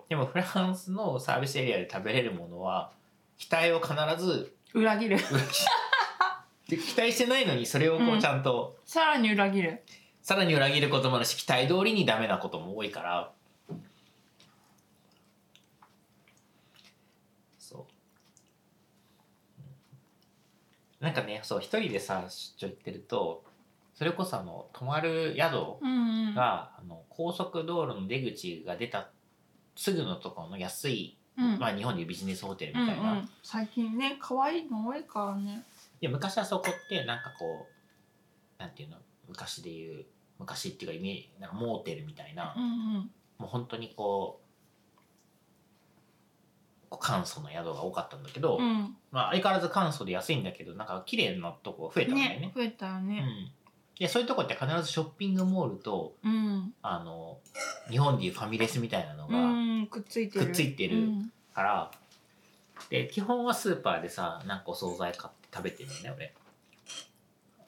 [0.10, 2.92] でも、フランスのサービスエリアで食べれるものは、
[3.38, 5.18] 期待を必ず裏切る。
[6.68, 8.20] で期待してないのに、それをこううん。
[8.20, 9.84] ちゃんと、さらに裏切る
[10.22, 13.32] さらに裏切ることもあるし期待通りにダメなことも多いから。
[17.58, 17.82] そう。
[17.82, 17.84] う
[21.04, 23.44] んなんかねそう一人でさ出張行ってると
[23.96, 26.36] それこそあの泊まる宿うんうん。
[26.36, 29.10] が、あの高速道路の出口が出た
[29.76, 31.60] すぐのところの安い、うん。
[31.60, 35.64] まあ日本でいうビジネスホテルうんうみたいな、ん最近ね可愛いの多いからね。
[36.00, 38.98] で昔はそこってなんかこうなんていうの？
[39.32, 40.06] 昔でいう
[40.40, 43.12] 昔っていうかイメージなんかモーテルみたいな、うんうん。
[43.38, 44.42] もう本当にこ
[46.92, 48.96] う簡素な宿が多かったんだけど、うん。
[49.12, 52.40] まあ相変わらず簡素で安いんだけどなんか綺麗なとこ増えたんだよね。
[52.40, 53.52] ね増えたようねん、
[53.98, 56.74] でそういうとこって必ずショッピングモールとうん。
[56.82, 57.38] あの
[57.90, 60.46] 日本でいうファミレスみたいなのうが、んくっついてる。
[60.48, 61.32] くっついてるうん。
[61.54, 61.92] から
[62.90, 66.34] で基本はスーパーでさなんかお惣菜買って食べてるのね俺。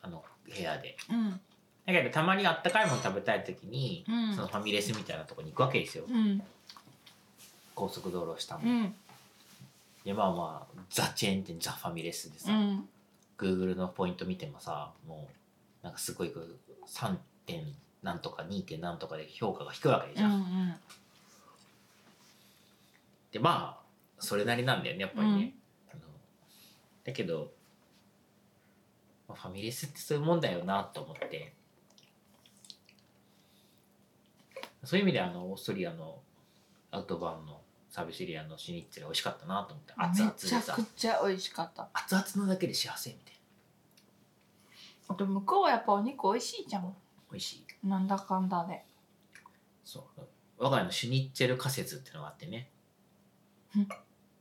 [0.01, 0.97] あの部屋で。
[1.09, 1.39] うん
[1.85, 4.35] だけどたまにあったかいもの食べたい時に、うん。
[4.35, 6.05] そのファミレスみたいなとこに行くわけですよ。
[6.09, 6.41] うん。
[7.75, 8.95] 高速道路を下も、うん。
[10.05, 12.89] でまあまあザ・チェーン店ザ・ファミレスでさ、うん。
[13.37, 15.27] Google のポイント見てもさも
[15.81, 16.57] うなんかすごいこう
[16.87, 17.65] 3点
[18.01, 20.75] なんとか2点なんとかで評価が低いわけじゃん、うんうん。
[23.31, 23.83] でまあ
[24.19, 25.53] それなりなんだよねやっぱりね、
[25.91, 26.01] あの
[27.03, 27.51] だけど、
[29.27, 31.53] まあファミレスってそういうもんだよなと思って
[34.83, 36.19] そういう意味であのオーストリアの
[36.91, 37.59] アウトバーンの
[37.89, 41.89] サービスエリアのシュニッツェル美味しかったなと思って熱々めちゃくちゃ美味しかった。
[41.93, 43.33] 熱々のだけで幸せみたい
[45.09, 45.13] な。
[45.13, 46.95] あと向こうはやっぱお肉美味しいじゃん
[47.31, 47.87] 美味しい。
[47.87, 48.83] なんだかんだで。
[49.85, 50.21] そう。
[50.57, 52.69] 我が家のシュニッチェル仮説っていうのがあってね。
[53.75, 53.87] うん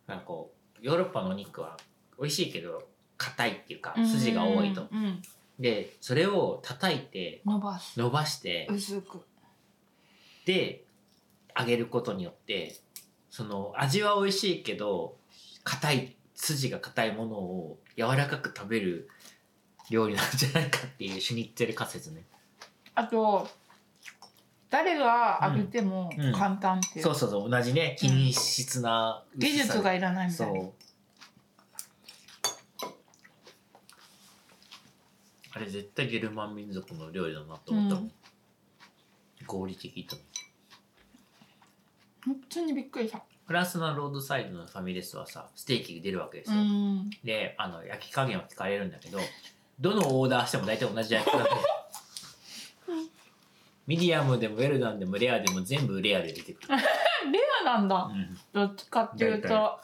[0.07, 1.76] なんかこうヨーロッパのお肉は
[2.18, 2.82] 美味しいけど
[3.16, 4.86] 硬いっていうか筋が多いと。
[4.90, 5.22] うんうん。
[5.59, 7.99] でそれを叩いて伸ばす。
[7.99, 9.20] 伸ばして薄く
[10.45, 10.84] で
[11.59, 12.76] 揚げることによって
[13.30, 15.16] その味は美味しいけど
[15.64, 19.09] 硬い筋が硬いものを柔らかく食べる
[19.90, 22.24] 料理なんじゃないかっていうシュニッツェル仮説ね。
[22.95, 23.49] あと
[24.70, 26.26] 誰が揚げてもうん。
[26.26, 26.32] うん。
[26.32, 30.68] 簡単っていう、そうそうそう同じね品質な薄さ技術がいらないみたいな。
[35.55, 38.12] あれ絶対ゲルマン民族の料理だなと思ったもん、うん。
[39.47, 40.24] 合理的と思
[42.25, 43.23] 本当にびっくりした。
[43.47, 47.11] フランスのロードサイドのファミレスはさステーキが出るわけですうよ、ん。
[47.25, 49.18] であの焼き加減を聞かれるんだけど
[49.81, 51.47] どのオーダーしても大体同じ焼き加減
[53.87, 56.77] ミディアムでもウェルダンでもレアでも全部レアで出てくる、 レ
[57.62, 57.97] アなんだ。
[57.97, 59.81] うん、どっちかっていうと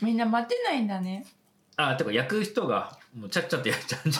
[0.00, 1.26] みんな待てないんだね。
[1.76, 4.18] あてか焼く人がもうちゃっちゃって焼いちゃうんじ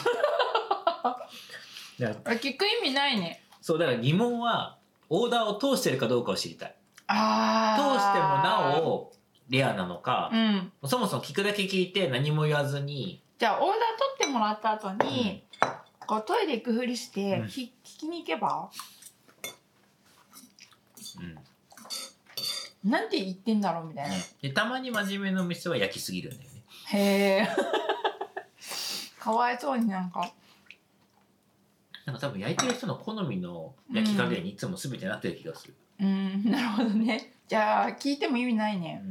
[2.05, 2.13] ゃん。
[2.37, 3.41] 聞く意味ないね。
[3.61, 4.77] そうだから疑問は
[5.09, 6.69] オーダーを通してるかどうかを知りたい。
[6.69, 6.75] あ
[7.07, 9.13] 通してもなおお
[9.49, 10.71] レアなのかう、ん。
[10.85, 13.77] そもそも聞くだけ聞いて何も言わずにじゃあオーダー取
[14.15, 15.43] ってもらった後に、
[16.05, 17.47] こうトイレ行くふりして、うん。
[17.47, 18.69] ひ聞きに行けば？
[22.83, 22.89] うん。
[22.89, 26.63] なんて言ってんだろうみたいな、でたまに真面目な店は焼きすぎるんだよね。
[26.87, 26.99] へ
[27.43, 27.47] え。
[29.19, 30.31] かわいそうになんか。
[32.05, 37.33] なんか多分焼いてる人の好みの焼き加減にいつも全てなってる気がする、うんなるほどね。
[37.47, 39.01] じゃあ聞いても意味ないね。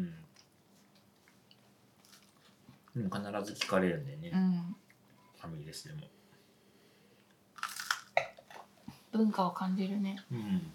[2.95, 3.21] うん、うん、必
[3.55, 4.77] ず聞かれるんだよね、うん。
[5.41, 6.01] ファミレスでも。
[9.13, 10.17] 文化を感じるね。
[10.31, 10.73] うん。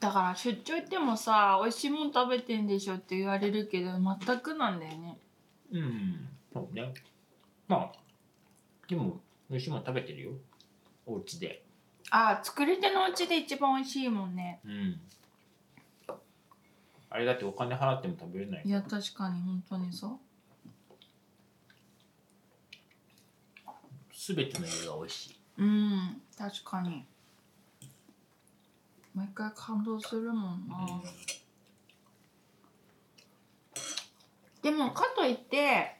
[0.00, 5.18] だから出張行ってもさ美味しいもん食べてんでしょって言われるけど全くなんだよね。
[5.72, 6.28] うん。
[6.52, 6.92] そうね。
[7.66, 7.98] まあ
[8.88, 10.30] でも美味しいもの食べてるよ
[11.08, 11.64] お家で。
[12.10, 14.60] あ作り手のうちで一番美味しいもんね。
[14.64, 15.00] うん。
[17.10, 18.62] あれだってお金払っても食べれない。
[18.64, 20.18] いや確かに本当にそう。
[24.12, 25.36] 全ての色が美味しい。
[25.58, 27.04] うん確かに。
[29.14, 31.02] 毎回感動するもんな、
[34.62, 35.97] でもかといって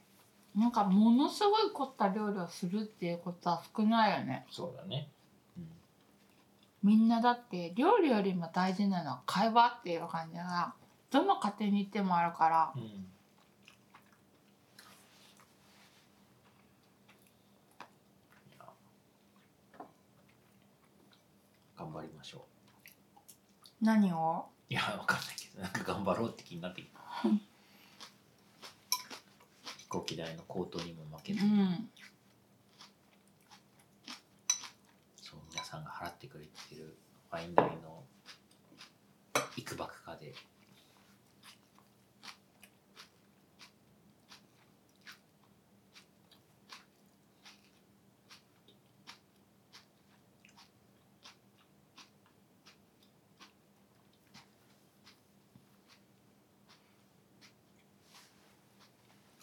[0.58, 4.44] なんかものすごい凝った料理をするっていうことは少ないよね。
[4.50, 5.08] そうだね。
[6.82, 10.74] みんなだって料理よりも大事なのは会話っていう感じが
[11.10, 12.72] どの家庭に行ってもあるから。
[12.74, 13.06] うん、
[21.76, 22.44] 頑張りましょ
[23.80, 24.46] 何を？
[24.70, 26.98] ういやわかんないけどなんか頑張ろうって気になってきた
[29.88, 31.88] 飛行機代の高騰にも負けずう、ん
[35.22, 36.98] そう皆さんが払ってくれてる
[37.30, 38.04] ワイン代の
[39.56, 40.34] いくばくかで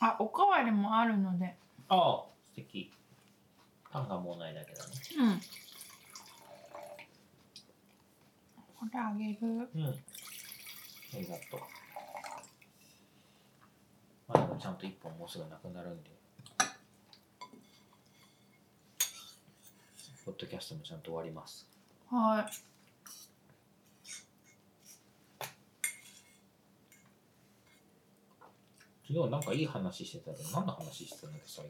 [0.07, 1.55] あおかわりもあるので
[1.89, 2.91] ああ素敵
[3.91, 5.41] パンがもうないだけだねうん
[8.75, 9.85] これあげるうん。
[9.87, 11.59] ありがとう。
[14.27, 16.09] まあでもちゃんと一本もうすぐなくなるんで。
[20.25, 21.67] ポッドキャストもちゃんと終わります。
[22.11, 22.74] はい
[29.07, 31.65] 昨日なんかいい話してたけど、何の話してたんだっけ、最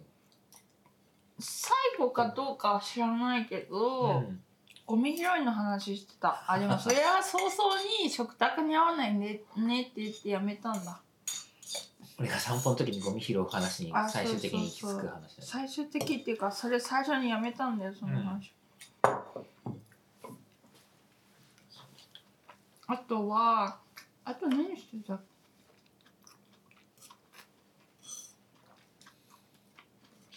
[1.38, 4.19] 最後かどうかは知らないけど、後。
[4.19, 4.41] うん。
[4.86, 6.43] ゴミ拾いの話してた。
[6.47, 11.01] あでもそれは 早々に食卓に合わないねねって言ってやめたんだ。
[12.19, 18.53] 俺が散歩の時にゴミ拾う話にあ最終的に行き着く話最終的っていうかそれ最初にやめたんだよその話、
[22.88, 23.79] あとは
[24.23, 25.21] あと何してたっ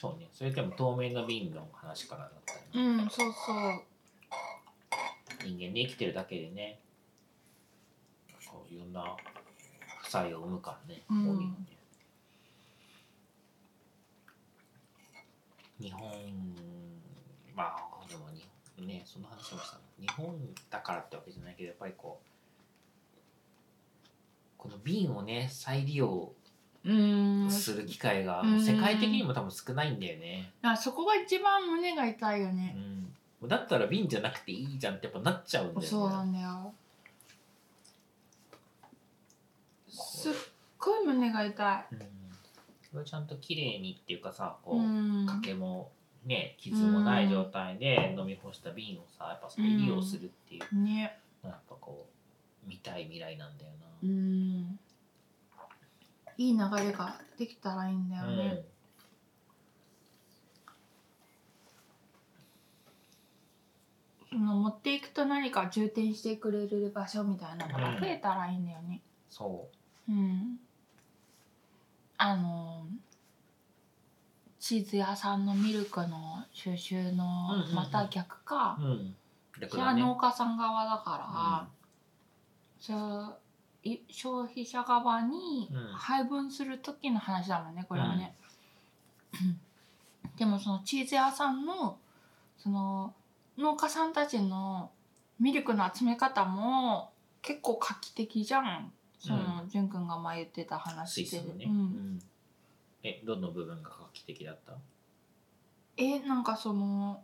[0.00, 0.28] そうね。
[0.32, 3.82] それでも透明な瓶の話からだったりけうんそうそう。
[5.44, 6.78] 人間で生きてるだけでね
[8.46, 9.16] こういろんな
[10.02, 11.38] 負債を生むからね、うん。
[11.38, 11.76] ね。
[15.80, 16.00] 日本
[17.54, 18.44] まあでも日
[18.76, 19.82] 本ねその話もしたの。
[20.00, 22.28] 日本だからってわけじゃないけどやっぱりこう
[24.56, 26.32] この瓶をね再利用
[26.88, 27.50] うーん。
[27.50, 28.60] する機会がうん。
[28.64, 32.76] 世界的にも多分少ないんだよね、だからそこが一番胸が痛いようね、
[33.44, 35.86] ん、だったら瓶じゃなくていいじゃんってやっぱなっちゃうんだよね。
[35.86, 36.72] そうなんだよ。
[39.90, 40.32] すっ
[40.78, 41.94] ごい胸が痛い。
[41.94, 42.00] うん、
[42.92, 44.82] それちゃんと綺麗にっていうかさこうう、
[45.22, 45.26] ん。
[45.26, 45.90] 欠けも
[46.24, 50.82] ね傷もない状態で飲み干した瓶をさやっぱ再利用するっていう。
[50.82, 52.06] ねのはやっぱこ
[52.64, 53.72] う見たい未来なんだよ
[54.02, 54.12] うな。
[54.12, 54.78] ん
[56.38, 58.64] いい流れができたらいいんだよね、
[64.30, 69.02] その持っていくと何か充填してくれる場所みたいなのが増えたらいいんだよね。
[69.28, 69.68] そ
[70.08, 70.12] う。
[70.12, 70.60] ん、
[72.18, 72.86] あの
[74.60, 77.74] チーズ屋さんのミルクの収集のうんうんうん。
[77.74, 78.78] また逆か。
[78.80, 79.16] う、うん、
[79.60, 79.94] 逆それは。
[79.94, 81.68] 農家さん側だから、
[82.78, 83.47] そうい
[84.10, 85.92] 消費者側にうん。
[85.94, 88.34] 配分する時の話だもんねこれはね。
[90.36, 91.98] でもそのチーズ屋さんの
[92.58, 93.14] その
[93.56, 94.90] 農家さんたちの
[95.40, 97.12] ミルクの集め方も
[97.42, 98.92] 結構画期的じゃん。
[99.18, 99.88] その、うん。
[99.88, 101.40] くんが前言ってた話で。
[101.54, 101.76] ね、う、うん
[102.16, 102.22] ん。
[103.02, 104.74] えどの部分が画期的だった？
[105.96, 107.22] えなんかその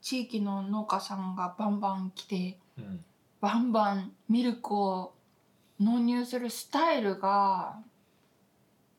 [0.00, 3.04] 地域の農家さんがバンバン来てうん
[3.40, 5.14] バンバンミルクを
[5.78, 7.78] 納入するスタイルが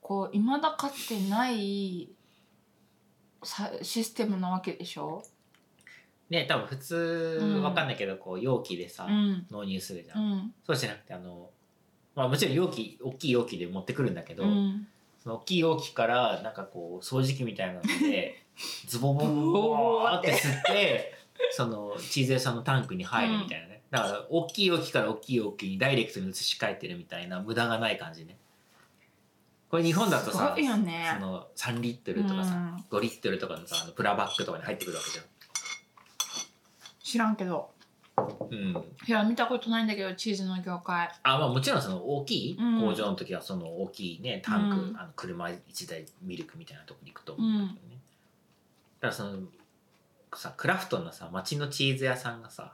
[0.01, 2.09] こう未だかつてない
[3.43, 5.23] さシステムなわけでしょ、
[6.29, 9.45] ね多分普通うんわかんないけどこう容器でさ、うん。
[9.51, 10.31] 納入するじゃ、うん。
[10.31, 11.49] んそうじゃなくてあの
[12.15, 14.87] まあもちろん容器大きい容器で持ってくるんだけど、うん、
[15.21, 18.43] その大きい容器からなんかこう掃除機みたいなので
[18.87, 21.13] ズボボボボって吸って
[21.51, 28.37] そのチーズ屋さんのタンクに入るみたいなね、だから大きい容器から大きい容器にダイレクトに移し替えてるみたいな無駄がない感じね。
[29.69, 31.17] これ日本だとすさね。
[31.19, 32.97] その3リットルとかさ、うん。
[32.97, 35.19] 5リットルとかのさあのプラバッグとかに入ってくるわけじ
[37.03, 37.69] 知らんけど。
[38.17, 41.09] ゃん、うん、いや見たことないんだけどチーズの業界。
[41.23, 42.81] あまあもちろんその大きいうん。
[42.81, 44.97] 工場の時はその大きいねタンク、うん。
[44.97, 47.97] あの車1台ミルクみたいなとこに行くと思うんだけどね、
[48.99, 49.39] だからその
[50.33, 52.73] さクラフトなさ町のチーズ屋さんがさ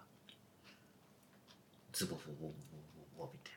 [1.97, 2.53] ズボボボボボ
[3.17, 3.53] ボボみたい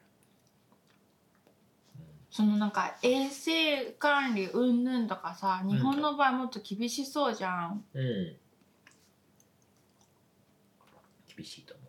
[2.31, 8.37] そのなんか衛生管理うんぬんとかさ日本の場合もっと厳しそうじゃん、なうん。
[11.37, 11.83] 厳しいと思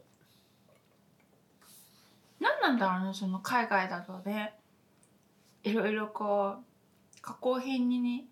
[2.41, 4.55] 何なんだろうねその海外だとね。
[5.63, 8.25] いろいろこう加工品にね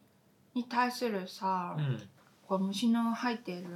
[0.55, 2.09] に対するさ、ううん。
[2.49, 3.70] こう虫の入っている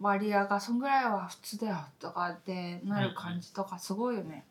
[0.00, 4.44] 割合がそんぐらいは普通だよとかってなる感じとかすごいよね。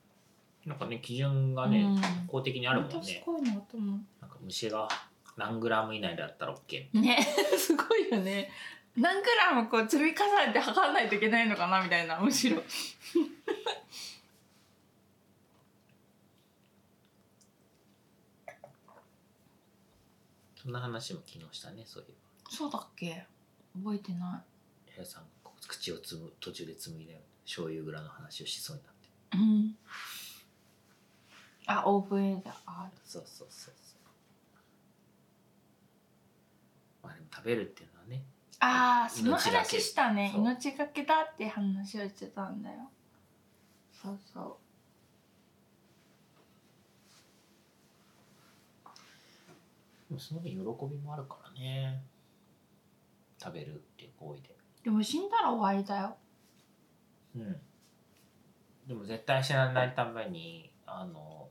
[0.65, 3.91] なんかね基準がね、うん公的にあるもん本当すねごいなと思
[4.21, 4.87] なんか虫が
[5.35, 6.99] 何グラム以内だったら OK う。
[7.01, 7.17] ね
[7.57, 8.49] すごいよね。
[8.95, 12.61] 何グラムこう積み重ねて測らないといけないのかなみたいなむしろ。
[20.55, 22.13] そんな話も昨日したねそういえ
[22.49, 23.25] そうだっけ？
[23.75, 24.43] 覚えてなば
[24.95, 25.23] 部屋さん
[25.67, 29.37] 口をつむ途中で紡いだよ醤油蔵の話をしそうになって。
[29.37, 29.39] い。
[29.39, 29.75] うん。
[31.65, 32.55] あ OVA だ。
[32.65, 33.99] あそうそうそうそう。
[37.03, 38.23] まあでも食べるっていうのはね
[38.59, 40.31] あーその命がけ話したね。
[40.33, 40.41] そう。
[40.43, 42.89] 命がけだって話をしてたんだよ。
[44.01, 44.57] そうそ
[50.09, 50.57] でもその分喜
[50.95, 52.03] びもあるからね。
[53.41, 54.49] 食べるっていう行為で。
[54.49, 54.52] う
[54.83, 56.15] でも死んだら終わりだよ。
[57.35, 57.55] うん。
[58.87, 61.47] でも絶対死なないためにあの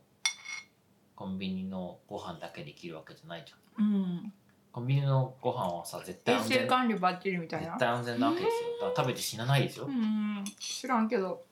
[1.15, 4.33] コンビニのご飯だけできるわけじゃないじゃん、うん、
[4.71, 7.69] コンビニのご飯はさ絶対衛安生全管理バッチリみたいな。
[7.69, 8.89] 絶対安全なわけですよ。
[8.89, 10.45] だから食べて死なないですよ、うん。
[10.59, 11.43] 知らんけど。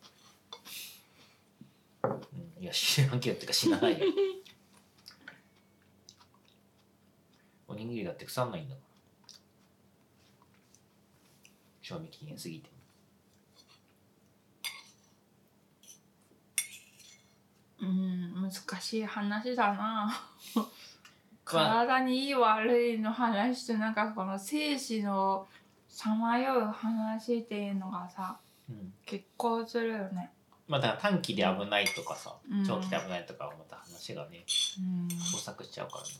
[2.60, 4.06] いや知らんけどってか死なないよ。
[7.68, 8.80] おにぎりだって腐んないんだか
[11.90, 12.70] 賞味期限過ぎて。
[17.82, 20.06] うん難しい話だな。
[20.54, 20.68] まあ。
[21.44, 25.48] 体にいい悪いの話となんかこの生死の
[25.88, 28.38] さまよう話っていうのがさ
[28.68, 28.94] うん。
[29.04, 30.30] 結構するよね。
[30.68, 32.64] まあだから短期で危ないとかさ、うん。
[32.64, 34.44] 長期で危ないとかはまた話がね
[34.78, 35.08] うん。
[35.08, 36.10] 交錯しちゃうからね。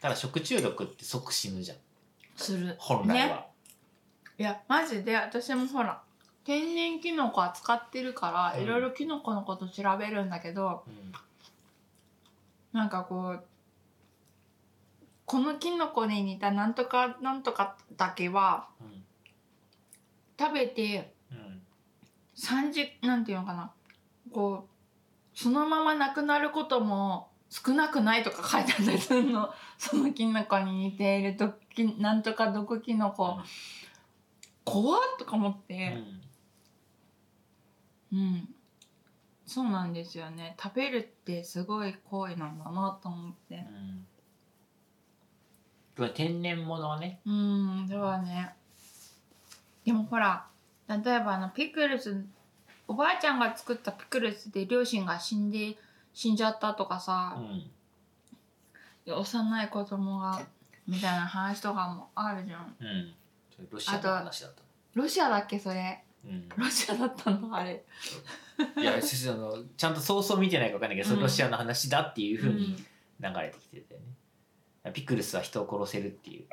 [0.00, 1.78] ただ食中毒って即死ぬじゃん。
[2.36, 2.76] する。
[2.78, 3.49] 本来は、ね
[4.40, 6.00] いやマジで私もほら
[6.44, 8.64] 天然キノコ扱ってるからうん。
[8.64, 11.12] いろいろキノコのこと調べるんだけど、うん。
[12.72, 13.44] なんかこう
[15.26, 19.04] このキノコに似たなんとかなんとかだけはうん
[20.38, 21.60] 食べてうん。
[22.34, 23.70] 3時なんていうのかな
[24.32, 29.50] こうそのままなくなることも少なくないとか書いてあったりするの。
[29.76, 33.38] そのキノコに似ているときなんとか毒キノコ、
[34.70, 36.20] 怖っとか思っうて、ん。
[38.12, 38.48] うん。
[39.46, 40.56] そうなんですよね。
[40.62, 43.66] 食べるってすごい行為なんだなと思って。
[45.98, 46.10] うん。
[46.14, 47.20] 天然物はね。
[47.26, 48.54] うんではね。
[49.84, 50.46] でもほら
[50.88, 52.24] 例えばあのピクルス
[52.86, 55.76] おばあちゃんが作ったピクルスで両親が死んで
[56.12, 57.70] 死んじゃったとかうさ、ん
[59.06, 60.40] 幼い子供が
[60.86, 62.76] みたいな話とかもあるじゃん。
[62.80, 63.14] うん
[63.70, 64.62] ロシアの話だった
[64.94, 66.04] ロシアだっけそれ？
[66.24, 66.48] うん。
[66.56, 67.54] ロシアだったの？
[67.56, 67.84] あれ。
[68.76, 71.20] いや先生あのちゃんと早々見てないか分かんないけど、うん。
[71.20, 72.76] ロシアの話だっていうふうにん。
[72.76, 72.84] 流
[73.40, 74.00] れてきてたよ
[74.84, 76.44] ね、ピクルスは人を殺せるっていう。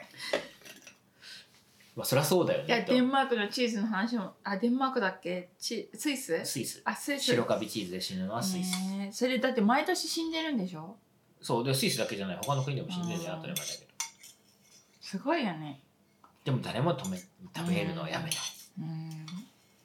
[1.95, 5.49] まあそりゃそうだよいやねデンマークのチーズの話もあデンマークだっけ？
[5.58, 6.45] チスイス？
[6.45, 6.82] スイス。
[6.86, 7.24] あスイス。
[7.24, 9.12] 白カビチーズで死ぬのはスイス、ねえ。
[9.12, 10.95] それだって毎年死んでるんでしょ？
[11.41, 11.64] そう。
[11.64, 12.39] でスイスだけじゃない。
[12.43, 13.36] 他の国でも死んでるじゃん。
[13.38, 13.88] うん当たり前だけど。
[15.01, 15.82] すごいよね
[16.47, 17.17] でも誰も止め
[17.53, 18.33] 食べるのはやめない、
[18.79, 19.25] うん。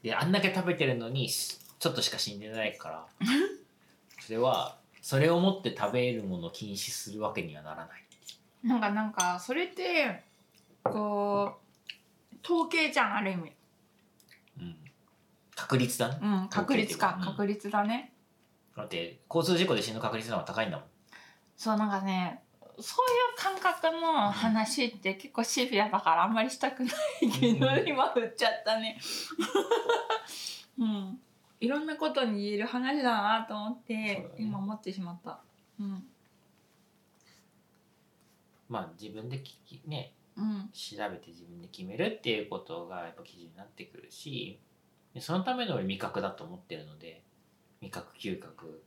[0.01, 3.07] であんだけ食べてるのにしちょっとしか死んでないから。
[4.25, 8.05] それはそれをもって食べるものを禁止するわけにはならない。
[8.63, 10.23] なんかなんかそれって
[10.85, 11.59] こ
[12.33, 13.53] う統計じゃんある意味。
[14.61, 14.77] うん。
[15.57, 16.19] 確率だね。
[16.23, 17.25] うん確率か、うん。
[17.25, 18.13] 確率だね。
[18.77, 20.87] だって交通事故で死ぬ確率の方が高いんだもん。
[21.57, 22.42] そうなんかね
[22.79, 28.99] そういう感覚の話って結構シビアだからあんまりしたくないけど、うん今振っちゃったね。
[30.79, 31.21] うん。
[31.61, 34.29] いろんなことに言える話だなと思って、ね。
[34.39, 35.39] 今思ってしまった。
[35.79, 36.05] うん。
[38.69, 40.71] まあ自分でききねうん。
[40.73, 44.59] 調べて自分で決めるっていうことがやっぱ基準になってくるし
[45.15, 47.23] でそのための俺味覚だと思ってるので
[47.83, 48.83] 味覚嗅覚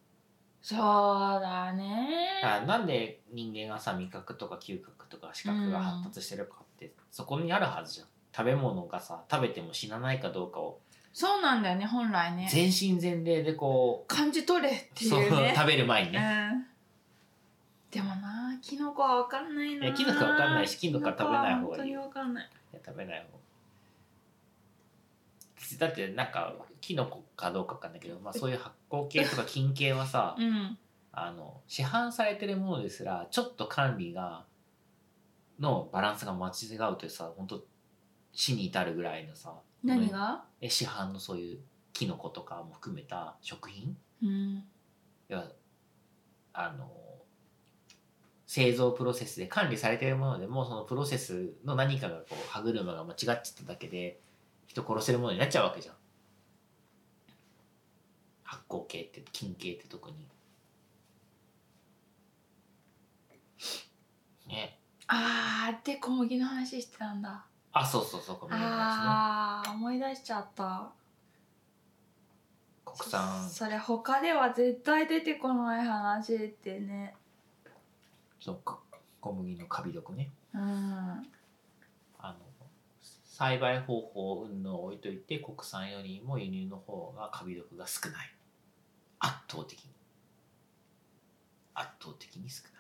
[0.68, 2.42] そうだね。
[2.44, 8.08] あなんで人間がさ味覚とか嗅覚とか視覚が発達してるかって、そこにあるはずじゃん。
[8.36, 10.80] 食べ物がさ食べても死なないかどうかを。
[11.14, 12.50] そうなんだよね本来ね。
[12.52, 16.66] 全身全霊でこ感じ取れってうそういうね食べる前にね、うん。
[17.92, 19.86] でもなキノコは分かんないな。
[19.86, 22.50] いやキノコは分かんないしキノコは食べない方がいいキノコは本当に分かんない。
[22.74, 23.38] いや食べない方
[25.78, 26.56] だってなんか
[26.86, 30.78] キノコかどうかわかんないけど、まあ、そういう発酵系とか菌系はさ うん。
[31.18, 34.46] あの市販されてるものですらちょっと管理が
[35.60, 37.66] のバランスが間違うとさ本当
[38.34, 40.44] 死に至るぐらいのさ何が？
[40.62, 41.60] え市販のそういう
[41.94, 43.98] キノコとかも含めた食品？
[44.22, 44.30] うん。
[44.30, 44.64] い
[45.30, 45.50] や
[46.54, 46.92] あの
[48.46, 54.20] 製造プロセスで管理されているものでもそのプロセスの何かがこう歯車が間違っちゃっただけで
[54.68, 55.95] 人殺せるものになっちゃうわけじゃん
[58.46, 60.28] 発酵系って菌系って特に。
[64.48, 64.80] ね。
[65.08, 67.46] あーで小麦の話してたんだ。
[67.74, 68.76] あそうそうそう小麦の話ね。
[68.78, 70.92] あー思い出しちゃった。
[72.86, 73.50] 国産。
[73.50, 77.16] それ他では絶対出てこない話ってね。
[78.40, 78.80] そうか。
[79.20, 80.32] 小麦のカビ毒ね。
[80.54, 80.62] うん。
[80.62, 82.36] あの
[83.24, 88.35] 栽培方法云々を置いといて国産よりも輸入の方がカビ毒が少ない
[89.26, 89.92] 圧倒的に。
[91.74, 92.74] 圧倒的に少ない。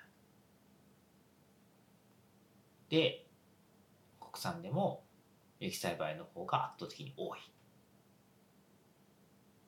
[2.89, 3.25] で
[4.19, 5.03] 国産でも
[5.59, 7.39] 有機栽培の方が圧倒的に多い。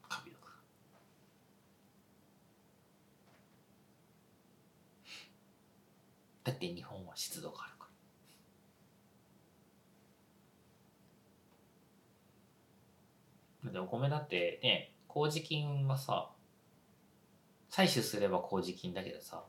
[0.07, 0.51] カビ毒が。
[6.43, 7.87] だって日本は湿度があるか
[13.63, 13.71] ら。
[13.71, 16.29] でお米だってね麹菌はさ
[17.69, 19.43] 採取すれば麹菌だけどさ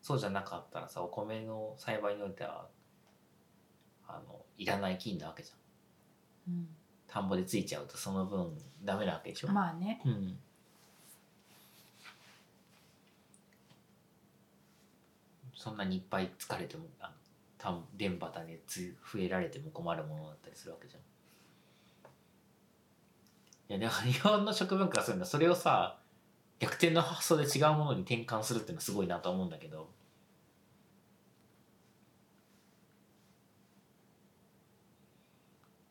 [0.00, 2.66] そうじゃなかったらさお米の栽培においては
[4.06, 6.66] あのいらない菌なわけじゃん。
[7.06, 10.00] 田んぼでついちゃうとその分ダメなわけでしょ、まあね。
[10.04, 10.36] うん。
[15.54, 17.14] そんなにいっぱい疲れてもあの
[17.56, 21.02] 田ん田畑でつ増えられても困るものだったりするわけじゃん。
[23.78, 26.01] いやだから日本の食文化がそういうのそれをさ
[26.62, 29.90] 逆転の発想で違うものに転換するっていうのはすごいなと思うんだけど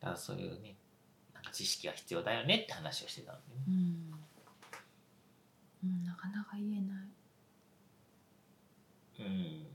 [0.00, 0.74] だからそういうね
[1.34, 3.62] なんか知識が必要だよねって話をしてたんでね。
[3.68, 4.14] うん、
[5.84, 6.84] うん、なかなか言えない
[9.20, 9.66] うん。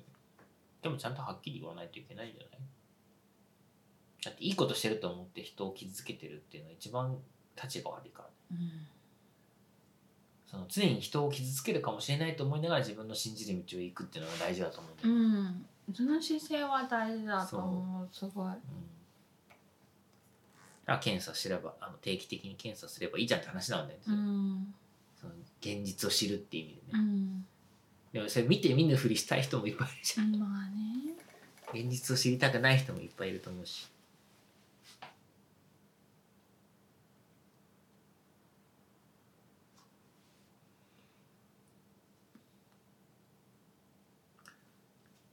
[0.82, 2.60] でもちゃんとはっきり言わないといけないんじゃない？
[4.26, 7.20] だっていいことしてると思って人を傷つけてるっていうのは一番
[7.56, 8.52] 立ちが悪いからね。
[8.52, 8.88] うん
[10.50, 15.50] その常に人を傷つけるかもしれないと思いながら自分の信じる道を行くっていうのが大事だと思うんだうよ。
[15.50, 18.62] んその姿勢は大事だと思うすごいうんだか
[20.94, 24.06] ら検査すればあの定期的に検査すればいいじゃんって話なんだよね。
[24.08, 24.74] うん
[25.20, 26.84] その現実を知るっていう意味でね。
[26.94, 27.46] うん
[28.14, 30.34] でもそれ見て見ぬふりしたい人もいっぱいいるじゃん。
[30.40, 31.14] まあね
[31.74, 33.90] 現実を知りたくない人もいっぱいいると思うし。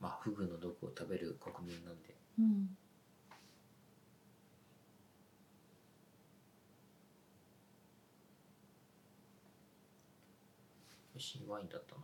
[0.01, 2.15] まあフグの毒を食べる国民なんで。
[2.39, 2.77] うん
[11.13, 12.03] 美味しいワインだったな。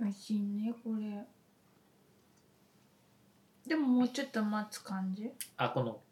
[0.00, 1.24] 美味しいねこれ。
[3.66, 5.30] でももうちょっと待つ感じ？
[5.56, 6.02] あこの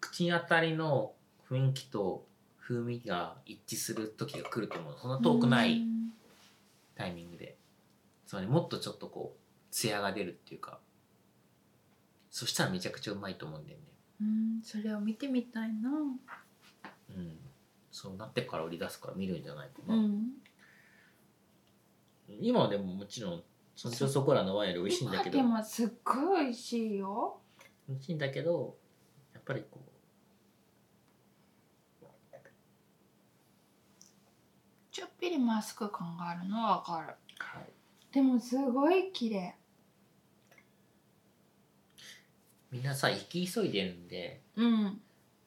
[0.00, 1.12] 口に当たりの
[1.50, 2.24] 雰囲気と
[2.60, 4.96] 風味が一致する時が来ると思う。
[4.98, 6.12] そんな遠くないうん。
[6.94, 7.58] タイミングで
[8.26, 10.78] つまりもっとちょっとこう艶が出るっていうか
[12.30, 13.84] そしたらめちゃくちゃうまいと思うんだよね。
[14.20, 15.90] うんそれを見てみたいな。
[15.90, 17.38] うん。
[17.90, 20.32] そうなってから売り出すから見るんじゃないかな、うん。
[22.28, 23.42] 今はでももちろん
[23.74, 25.38] そちょそこらのワインより美味しいんだけど。
[25.38, 27.40] 今でもすっごい美味しいよ。
[27.88, 28.76] 美味しいんだけど
[29.32, 29.80] やっぱりこ
[34.96, 37.08] ちょっぴりマスク感があるのはわかる。
[37.08, 37.70] う、はい、
[38.16, 39.54] でもすごい綺麗。
[42.72, 45.00] みんなさ生き急いでるんでうん。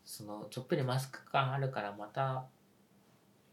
[0.05, 2.45] そのちょっぴりマスク感あるからまた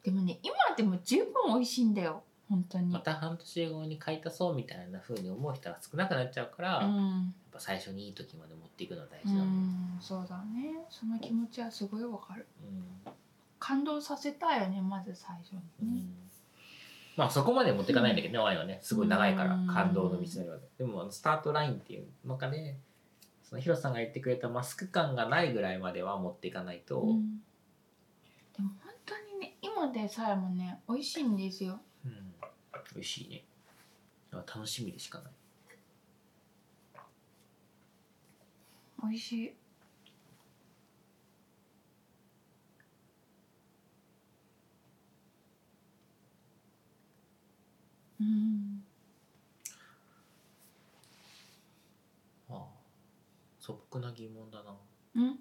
[0.05, 2.25] でもね今でも十分美味しいんだよ。
[2.51, 2.93] 本当に。
[2.93, 9.99] また半年後に買い足そうみたいな風に思う人が少なくなっちゃうから、やっうんぱ最初にいい時まで持っていくのは大う事だもん、ん。
[9.99, 10.75] そうだね。
[10.91, 12.47] その気持ちはすごいわかる。
[12.62, 13.12] うん。
[13.59, 16.05] 感動させたいよねまず最初にね、
[17.17, 19.67] まあそこまで持っていかないんだけどね、ワインはねすごい長いからうん。
[19.67, 20.85] 感動の道のりはで。
[20.85, 22.77] もあのスタートラインっていう中で
[23.43, 27.41] そのヒロさんが言ってくれたマスク感がないぐらいまでは持っていかないと、うん。
[28.57, 31.81] でも本当にね今でさえもね美味しいんですよ。
[32.05, 32.12] うん。
[32.95, 33.45] 美味しいね。
[34.33, 35.33] 楽しみでしかない。
[39.03, 39.55] 美味しい
[48.21, 48.84] うん。
[52.49, 52.67] ああ。
[53.59, 54.76] 素朴な疑問だな。
[55.17, 55.38] うん？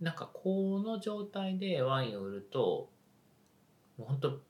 [0.00, 2.90] なんかこの状態でワインを売ると
[3.98, 4.40] もうほんと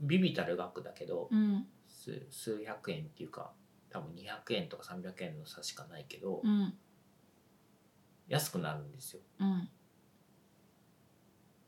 [0.00, 1.66] ビビたる額だけど、うん。
[1.88, 3.52] 数数百円っていうか
[3.90, 6.74] 多分200円とか300円の差しかないけど、うん。
[8.28, 9.22] 安くなるんですよ。
[9.38, 9.68] うん。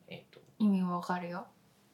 [0.08, 0.40] えっと。
[0.58, 1.46] 意味わかるよ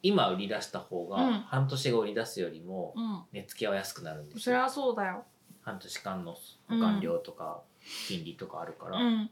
[0.02, 1.32] 今売り出した方がうん。
[1.42, 3.22] 半年後売り出すよりもうん。
[3.32, 4.40] 値付けは安くなるんですよ。
[4.42, 5.24] それはそうだよ。
[5.62, 6.36] 半年間の
[6.68, 7.62] 保管料とか
[8.08, 9.30] 金利とかあるから、うん。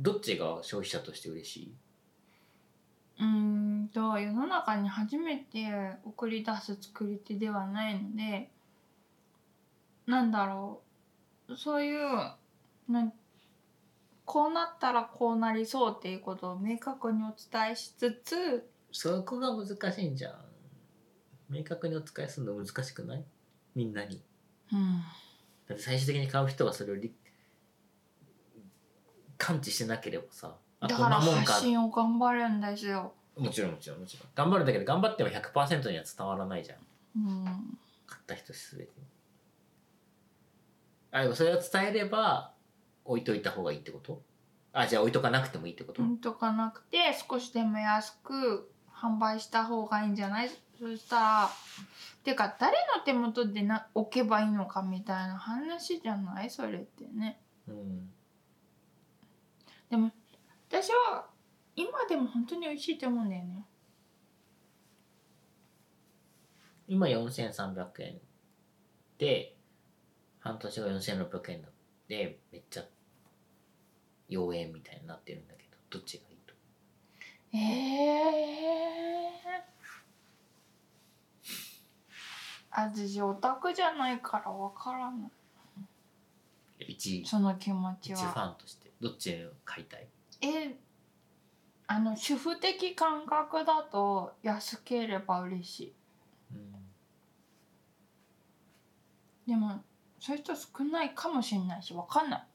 [0.00, 1.74] どっちが消費者として嬉しい？
[3.20, 5.68] うーんと世の中に初めて
[6.04, 8.50] 送り出す作り手ではないので
[10.06, 10.82] なんだろ
[11.48, 11.56] う。
[11.56, 11.98] そういう
[12.88, 13.12] な
[14.24, 20.34] こうなったらこうなりそうっていうことを明確にお伝えしつつそこが難しいんじゃん。
[21.50, 23.24] 明確にお使いするの難しくない？
[23.74, 24.22] みんなに。
[24.72, 25.00] うん。
[25.66, 27.14] だって最終的に買う人がそれを理
[29.36, 30.56] 感知してなければさ。
[30.80, 33.12] あだから発信を頑張るんですよ。
[33.36, 34.00] もちろんもちろん。
[34.00, 36.78] もちろん頑張るんだけど頑張っても100%には伝わらないじゃん。
[37.16, 37.44] うん
[38.06, 38.90] 買った人すべて。
[38.98, 39.06] に
[41.10, 42.52] あでもそれを伝えれば
[43.04, 44.22] 置いといた方がいいってこと？
[44.72, 46.98] あじゃあ置いとかなくてもいいってこと、うんとかなくて
[47.28, 50.50] 少しでも安く販売した方がいいんじゃない？
[50.78, 51.50] そしたら
[52.24, 56.50] てか誰の手元でな置けばいいのかみたいな話じゃない？
[56.50, 57.40] それってね。
[57.68, 58.10] うん。
[59.90, 60.10] でも
[60.68, 61.26] 私は
[61.74, 63.64] 今でも本当に美味しいと思うんだよね。
[66.86, 68.20] 今4300円。
[69.18, 69.56] で
[70.40, 71.68] 半年後4600円だ。
[71.68, 71.72] っ
[72.08, 72.84] てめっちゃ
[74.30, 76.27] 妖艶みたいになってるんだけどどっちが？
[77.52, 79.08] ええ
[82.70, 85.30] 私オタクじゃないからわからない
[86.92, 88.92] 一その気持ち一フはァンとして。
[89.00, 90.06] どっちを買いたい？
[90.42, 90.76] え
[91.86, 95.94] あの主婦的感覚だと安ければ嬉しい。
[96.52, 96.74] うん。
[99.46, 99.82] でも
[100.20, 102.46] そういう人少ないかもしれないしわかんない。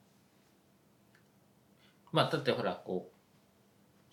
[2.11, 3.12] まあだってほらこう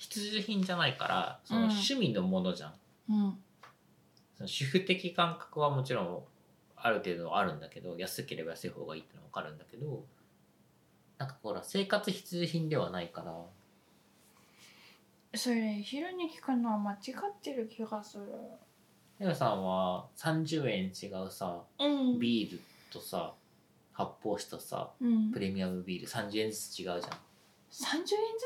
[0.01, 1.67] 必需品じゃないからそのうん。
[1.69, 2.73] 趣味のものじゃん、
[3.11, 3.39] うん。
[4.39, 6.23] その主婦的感覚はもちろん
[6.75, 10.03] ある程度あるんだけど安ければ安い方がいいってのは分かるんだけど
[11.19, 13.35] なんかほら生活必需品ではないから。
[15.39, 18.25] それ昼に聞くのは間違ってる気がする。
[19.21, 22.19] エガさんは30円違うさうん。
[22.19, 22.61] ビール
[22.91, 23.35] とさ
[23.93, 25.31] 発泡酒とさうん。
[25.31, 27.01] プレミアムビール30円ずつ違うじゃん。
[27.01, 28.03] 30円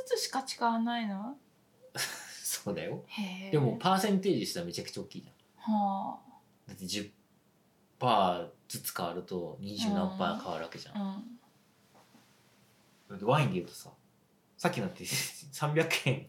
[0.08, 1.36] ずつしか違わないの？
[2.42, 3.02] そうだよ。
[3.06, 5.74] へえでもパーセンテージしたらめちゃくちゃ大きいじゃん。
[5.74, 6.18] は
[6.66, 10.96] だって10%ずつ変わると20何パー変わるわけじゃん。
[10.96, 11.38] あうん。
[13.08, 13.90] だってワインで言うとさ
[14.56, 15.04] さっきのって
[15.52, 16.26] 300円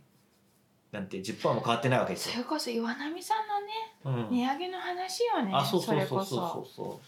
[0.91, 4.37] なんて10%も変わってないわけですよ、それこそ岩波さんのねうん。
[4.37, 6.73] 値上げの話よね、あそうそうれこそうそう。
[6.73, 6.99] そう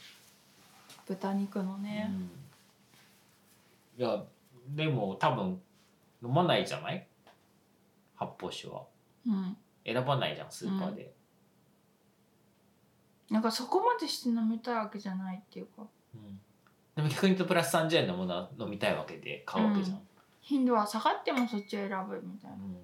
[1.07, 4.23] 豚肉のそう、ね、うん、いや
[4.69, 5.61] でも多分
[6.21, 7.07] 飲まないじゃない？
[8.17, 8.83] 発泡酒は。
[9.25, 11.13] うん、選ばないじゃんスーパーで、
[13.29, 15.83] なんかそこまでして飲みたいわけじゃないっていうか。
[16.15, 16.39] うん。
[16.95, 20.01] でも逆に言うとプラス30円のものは飲みたいわけで買うわけじゃん、
[20.41, 22.55] 頻度は下がってもそっちを選ぶみたいな。
[22.55, 22.77] うん。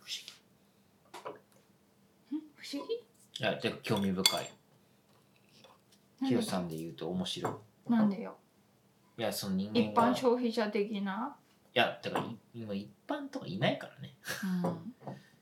[0.00, 0.20] 不思
[2.30, 2.36] 議。
[2.36, 2.40] ん。
[2.56, 2.94] 不思議。
[2.94, 4.50] いやてか興味深い
[6.22, 7.50] ヒロさんで言うと面白
[7.88, 7.90] い。
[7.90, 8.36] なんでよ。
[9.16, 10.12] いやその人一間が。
[10.12, 11.36] 般消費者的な、
[11.74, 14.14] いやだからい今一般とかいないからね。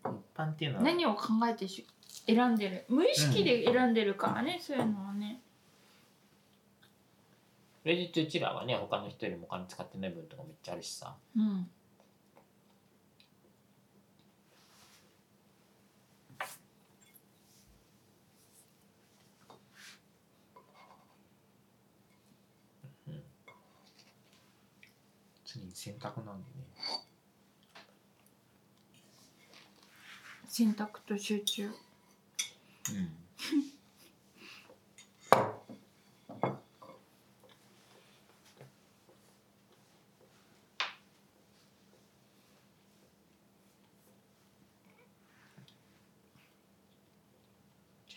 [0.04, 0.84] 一般っていうのは。
[0.84, 1.86] 何を考えてし
[2.26, 2.84] 選んでる？
[2.88, 5.40] 無意識で選んでるからね、そういうのはね。
[7.82, 11.14] それでうちらはね他の人よりもお金使ってない分とかめっちゃあるしさ。
[11.36, 11.70] うん
[25.50, 26.64] 常に選択なんでね。
[30.48, 31.66] 選択と集中。
[31.66, 31.72] うん。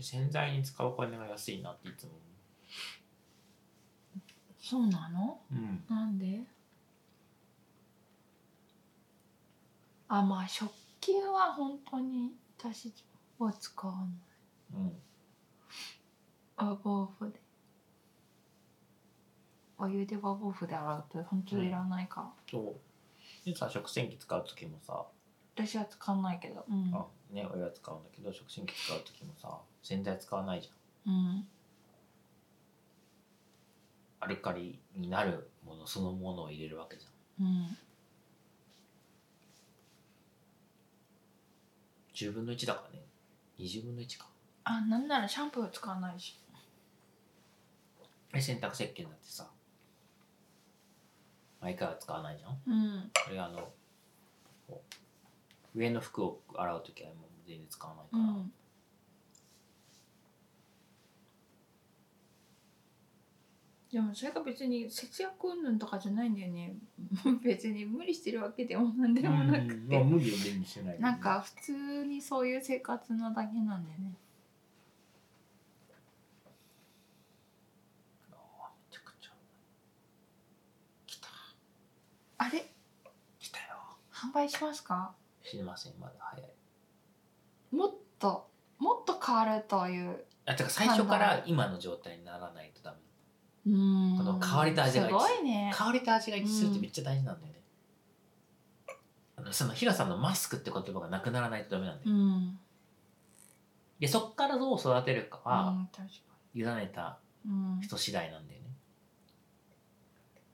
[0.04, 2.10] 洗剤に使うお金が安いなっていつも
[4.60, 5.40] そうなの？
[5.52, 6.40] うん、なんで？
[10.14, 10.70] あまあ食
[11.00, 12.94] 器は本当に私
[13.40, 14.08] は使わない。
[14.74, 14.94] うん、
[16.58, 17.40] バボーフで。
[19.78, 23.50] お湯でバボーフで洗うと本当にいらないから、そう。
[23.50, 25.06] でさ食洗機使う時もさ、
[25.56, 26.66] 私は使わないけど。
[26.70, 26.92] うん。
[26.94, 31.14] あねお湯は使うんだけど食洗機使う時もさ洗剤使わないじゃん。
[31.14, 31.48] うん。
[34.20, 37.46] アルカリになるものそのものを入れるわけじゃん。
[37.46, 37.78] うん
[42.30, 43.04] 10分の1だからね。
[43.60, 44.28] 20分の1か。
[44.64, 46.38] あなんならシャンプーは使わないし。
[48.34, 49.50] え洗濯石鹸だってさ。
[51.60, 52.62] 毎回は使わないじゃん？
[52.68, 53.12] うん。
[53.26, 53.72] これあの
[54.68, 54.84] こ
[55.76, 58.54] う上の服を洗う時はもう全然使わないから、うん
[63.92, 66.76] でもそれが別に節約云々とかじゃないんだよね。
[67.44, 70.94] 別に無理してるわけでもなんでもなくうんまあて無理を無理にしてない。
[70.94, 74.14] ねなんか普通にそういう生活なだけなんだよね。
[82.38, 82.72] あれ？
[83.40, 83.60] 来た。
[83.60, 83.66] よ。
[84.12, 85.14] 販売しますか？
[85.44, 86.52] 知りませんまだ早い。
[87.72, 88.50] もっと
[88.80, 90.26] もっと変わるという。
[90.46, 92.98] あてか最初から今の状態にならないとダメ
[93.66, 94.16] うん。
[94.18, 95.72] この香りと味がすごいね。
[95.74, 97.62] 香りと味が一致するってめっちゃ大事なんだよね、
[99.38, 102.60] あのそのヒラさんのマスクって言葉がなくならないとダメなんだよ、うん。
[104.00, 106.14] でそっからどう育てるかうはん確か
[106.56, 107.82] 委ねたにうん。
[107.82, 108.68] 人次第なんだよね。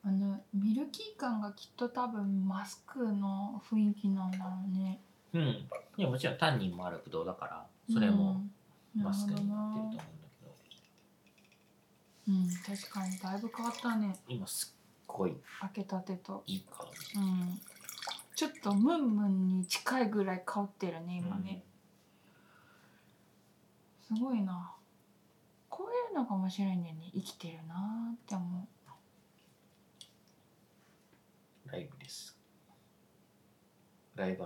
[0.03, 5.01] あのミルキー感がきっと多分マスクの雰囲気なんだろうね。
[5.33, 5.41] うん。
[5.41, 5.67] い
[5.97, 8.41] やもちろんタンニンもあるブドウだからそれも
[8.95, 9.03] うん。
[9.03, 10.53] マスクになってると思うんなだるけど、ほどな
[12.27, 14.15] うん確かにだいぶ変わったね。
[14.27, 16.43] 今すっごい開けたてと。
[16.45, 16.85] いい香
[17.15, 17.61] りうん。
[18.35, 21.63] ちょっとムンムンに近いぐらい香ってるね今ね、
[24.07, 24.75] すごいな。
[25.69, 27.09] こういうのが面白いんだよね。
[27.13, 28.61] 生きてるなーって思う。
[28.61, 28.67] ん
[31.71, 32.37] ライブです。
[34.15, 34.45] ライブ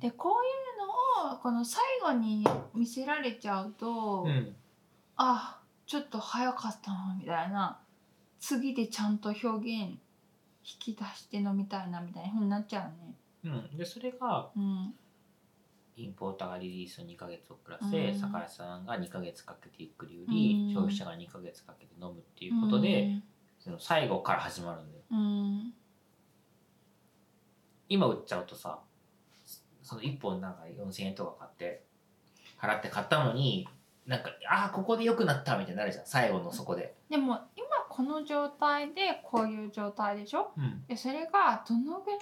[0.00, 2.44] でこういうのをこの最後に
[2.74, 4.56] 見せられちゃうと、うん。
[5.16, 7.78] あちょっと早かったなみたいな。
[8.40, 9.98] 次でちゃんと表現引
[10.78, 13.14] き出して飲みたいなみたいなふうになっちゃうね。
[13.44, 14.94] うん、でそれがうん。
[15.96, 18.18] インポーターがリリースを2ヶ月遅らせ、うん。
[18.18, 20.74] 酒屋さんが2ヶ月かけてゆっくり売り、うん。
[20.74, 23.22] 消費者が2ヶ月かけて飲むっていうことで、
[23.60, 25.04] その最後から始まるんだよ。
[25.10, 25.22] うん、う
[25.58, 25.74] ん
[27.88, 28.80] 今売っちゃうとさ
[29.82, 31.84] その1本なんか4000円とか買って
[32.60, 33.68] 払って買ったのに
[34.06, 40.52] なんかああここで良くなったみたいになるじゃん最後のそこで、でも今この状態でこういう状態でしょ？
[40.58, 42.20] うん、でそれがどのぐらい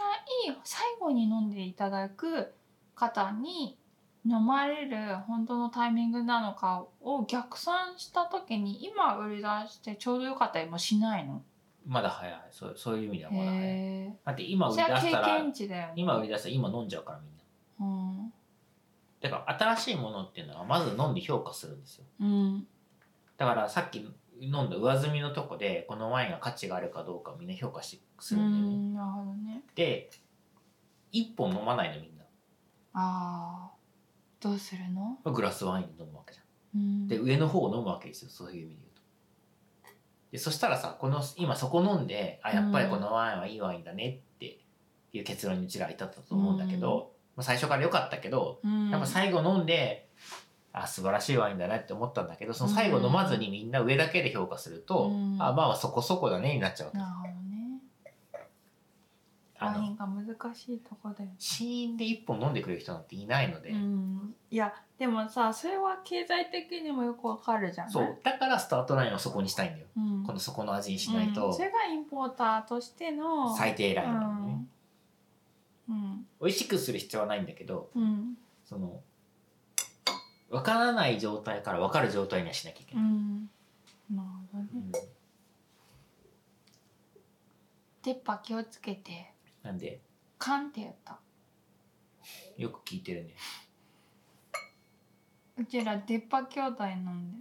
[0.64, 2.54] 最後に飲んでいただく
[2.94, 3.78] 方に
[4.24, 11.42] 飲まれる本当のタイミングなのかを逆算した時に今売り出してちょうどよかったりもしないの？
[11.84, 12.40] まだ早い。
[12.52, 14.18] そうそういう意味ではまだ早い。
[14.24, 14.70] だって今
[15.96, 17.42] 今売り出したら今飲んじゃうからみんな。
[17.80, 17.84] う
[18.18, 18.21] ん
[19.22, 22.04] だから新しいものっていうのはまず飲んで評価するんですよ。
[22.20, 22.66] うん
[23.38, 24.06] だからさっき
[24.40, 29.62] 飲んだ上積みのとこでこのワインが価値があるかどうかをみんな評価してすうるんだよね、んなるほどね。
[29.74, 30.10] で
[31.12, 32.24] 一本飲まないのみんな。
[32.94, 33.70] ああ
[34.40, 36.42] どうするの、グラスワイン飲むわけじゃ
[36.74, 37.08] うん、ん。
[37.08, 38.30] で上の方を飲むわけですよ。
[38.30, 39.02] そういう意味で言うと。
[40.32, 44.58] でそしたらさこの今そこ飲んであやっぱりこのワインはいいワインだねって
[45.12, 48.90] いう結論にうちらは至ったと思うんだけど、まあ最初から良かったけどうん。
[48.90, 50.08] やっぱ最後飲んで
[50.72, 55.36] あ素晴らしいワインだなって思ったんだけどその最後飲まずにみんな上だけで評価すると、うん。
[55.40, 57.42] あまあそこそこだねになっちゃうなるほどね
[59.60, 61.36] ワイあのンが難しいとこだよね。
[61.38, 64.34] 死因で一本飲んでくれる人なんていないので、うん。
[64.50, 68.18] いやでもさそれは経済的にもよくわかるじゃんそう。
[68.22, 69.86] だからスタートラインをそこにしたいんだよ。
[69.96, 70.24] うん。
[70.24, 71.46] このそこの味にしないと。
[71.46, 71.54] うん。
[71.54, 74.20] それがインポーターとしての最低ライン
[76.42, 78.36] 美味しくする必要はないんだけどうん。
[78.64, 79.00] その
[80.50, 83.50] 分からない状態から分かる状態にはしなきゃいけない、うん。
[84.10, 84.68] なるほどね。
[84.74, 84.92] うん。
[88.42, 89.32] 気をつけて。
[89.62, 90.00] なんで？
[90.38, 91.20] カンってやった。
[92.58, 93.34] よく聞いてるね。
[95.56, 97.38] うちら出っ歯兄弟なんで。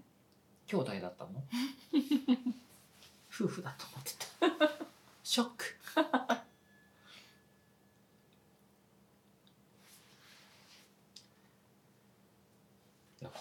[0.67, 1.31] 兄弟だったの？
[3.33, 4.13] 夫婦だと思って
[4.69, 4.85] た。
[5.23, 5.65] ショック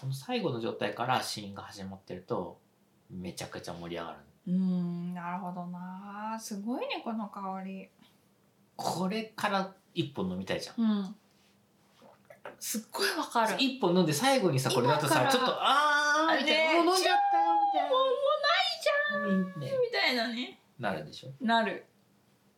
[0.01, 2.57] この最後の状態からシーンが始まってると
[3.11, 4.17] めちゃくちゃ盛り上がる。
[4.47, 6.35] うんなるほどな。
[6.39, 7.87] すごいねこの香り。
[8.75, 10.83] これから一本飲みたいじゃん。
[10.83, 11.15] うん。
[12.59, 13.55] すっごいわかる。
[13.59, 17.89] 一本飲んで最後にさこれだとさちょっとあーみたいなねもう飲んじゃったよみたいな。
[17.91, 17.97] も
[19.27, 20.57] うもうねみたいなね。
[20.79, 21.29] なるでしょ。
[21.45, 21.85] なる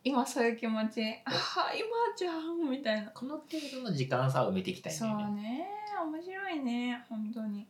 [0.03, 1.01] 今そういう気持ち。
[1.25, 3.09] ああ今じゃんみたいな。
[3.11, 5.41] この程度の時間差を埋めていきたいんだそうよね。
[5.41, 5.67] ね
[6.03, 7.67] 面白いね本当に。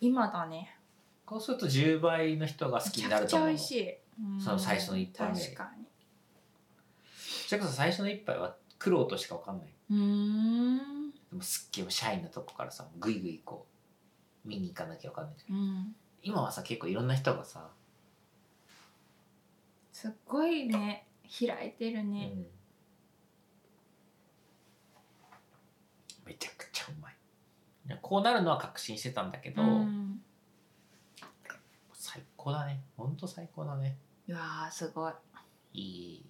[0.00, 0.76] 今だね。
[1.24, 3.98] こうすると10倍の人が好きになると思うめちゃくちゃ美味しい。
[4.22, 4.40] うん。
[4.40, 5.40] その最初の一杯目。
[5.40, 5.84] 確かに。
[7.48, 9.68] それこそ最初の一杯は苦労としか分かんない。
[9.90, 11.10] うーん。
[11.10, 13.66] でもすっげえシャイなとこからさグイグイこ
[14.44, 15.96] う見に行かなきゃ分かんないうん。
[16.22, 17.70] 今はさ結構いろんな人がさ、
[19.96, 22.46] すっごいね開いてるね、うん。
[26.26, 27.14] めちゃくちゃうまい。
[28.02, 30.20] こうなるのは確信してたんだけど、うん。
[31.94, 32.82] 最高だね。
[32.98, 33.96] ほんと最高だね。
[34.28, 35.12] いやーすごい。
[35.72, 36.24] いい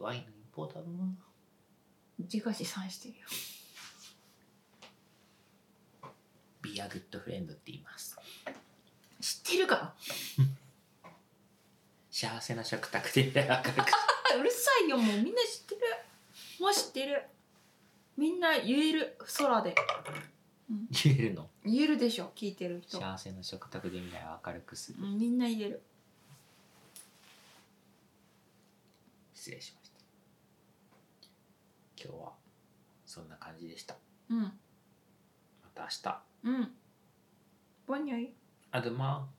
[0.00, 1.04] ワインのインポーターだな。
[2.18, 3.26] 自画自賛してるよ。
[6.60, 8.18] ビアグッドフレンドって言います。
[9.20, 9.94] 知ってるか
[12.22, 13.22] 幸せな食卓で
[14.38, 15.80] うるさいよもうみんな知ってる。
[16.60, 17.26] もう知ってる。
[18.16, 19.18] みんな言える。
[19.38, 19.74] 空で、
[20.70, 20.86] うん。
[21.02, 21.50] 言えるの？
[21.64, 25.02] 言えるでしょ聞いてる人、幸せな食卓でみたいな明るくする。
[25.02, 25.82] うんみんな言える。
[29.34, 29.98] 失礼しました。
[32.04, 32.32] 今日は
[33.04, 33.96] そんな感じでした。
[34.28, 34.42] うん。
[34.42, 34.52] ま
[35.74, 36.22] た明日。
[36.44, 36.76] うん。
[37.84, 38.32] ボニョイ
[38.70, 39.34] アドマン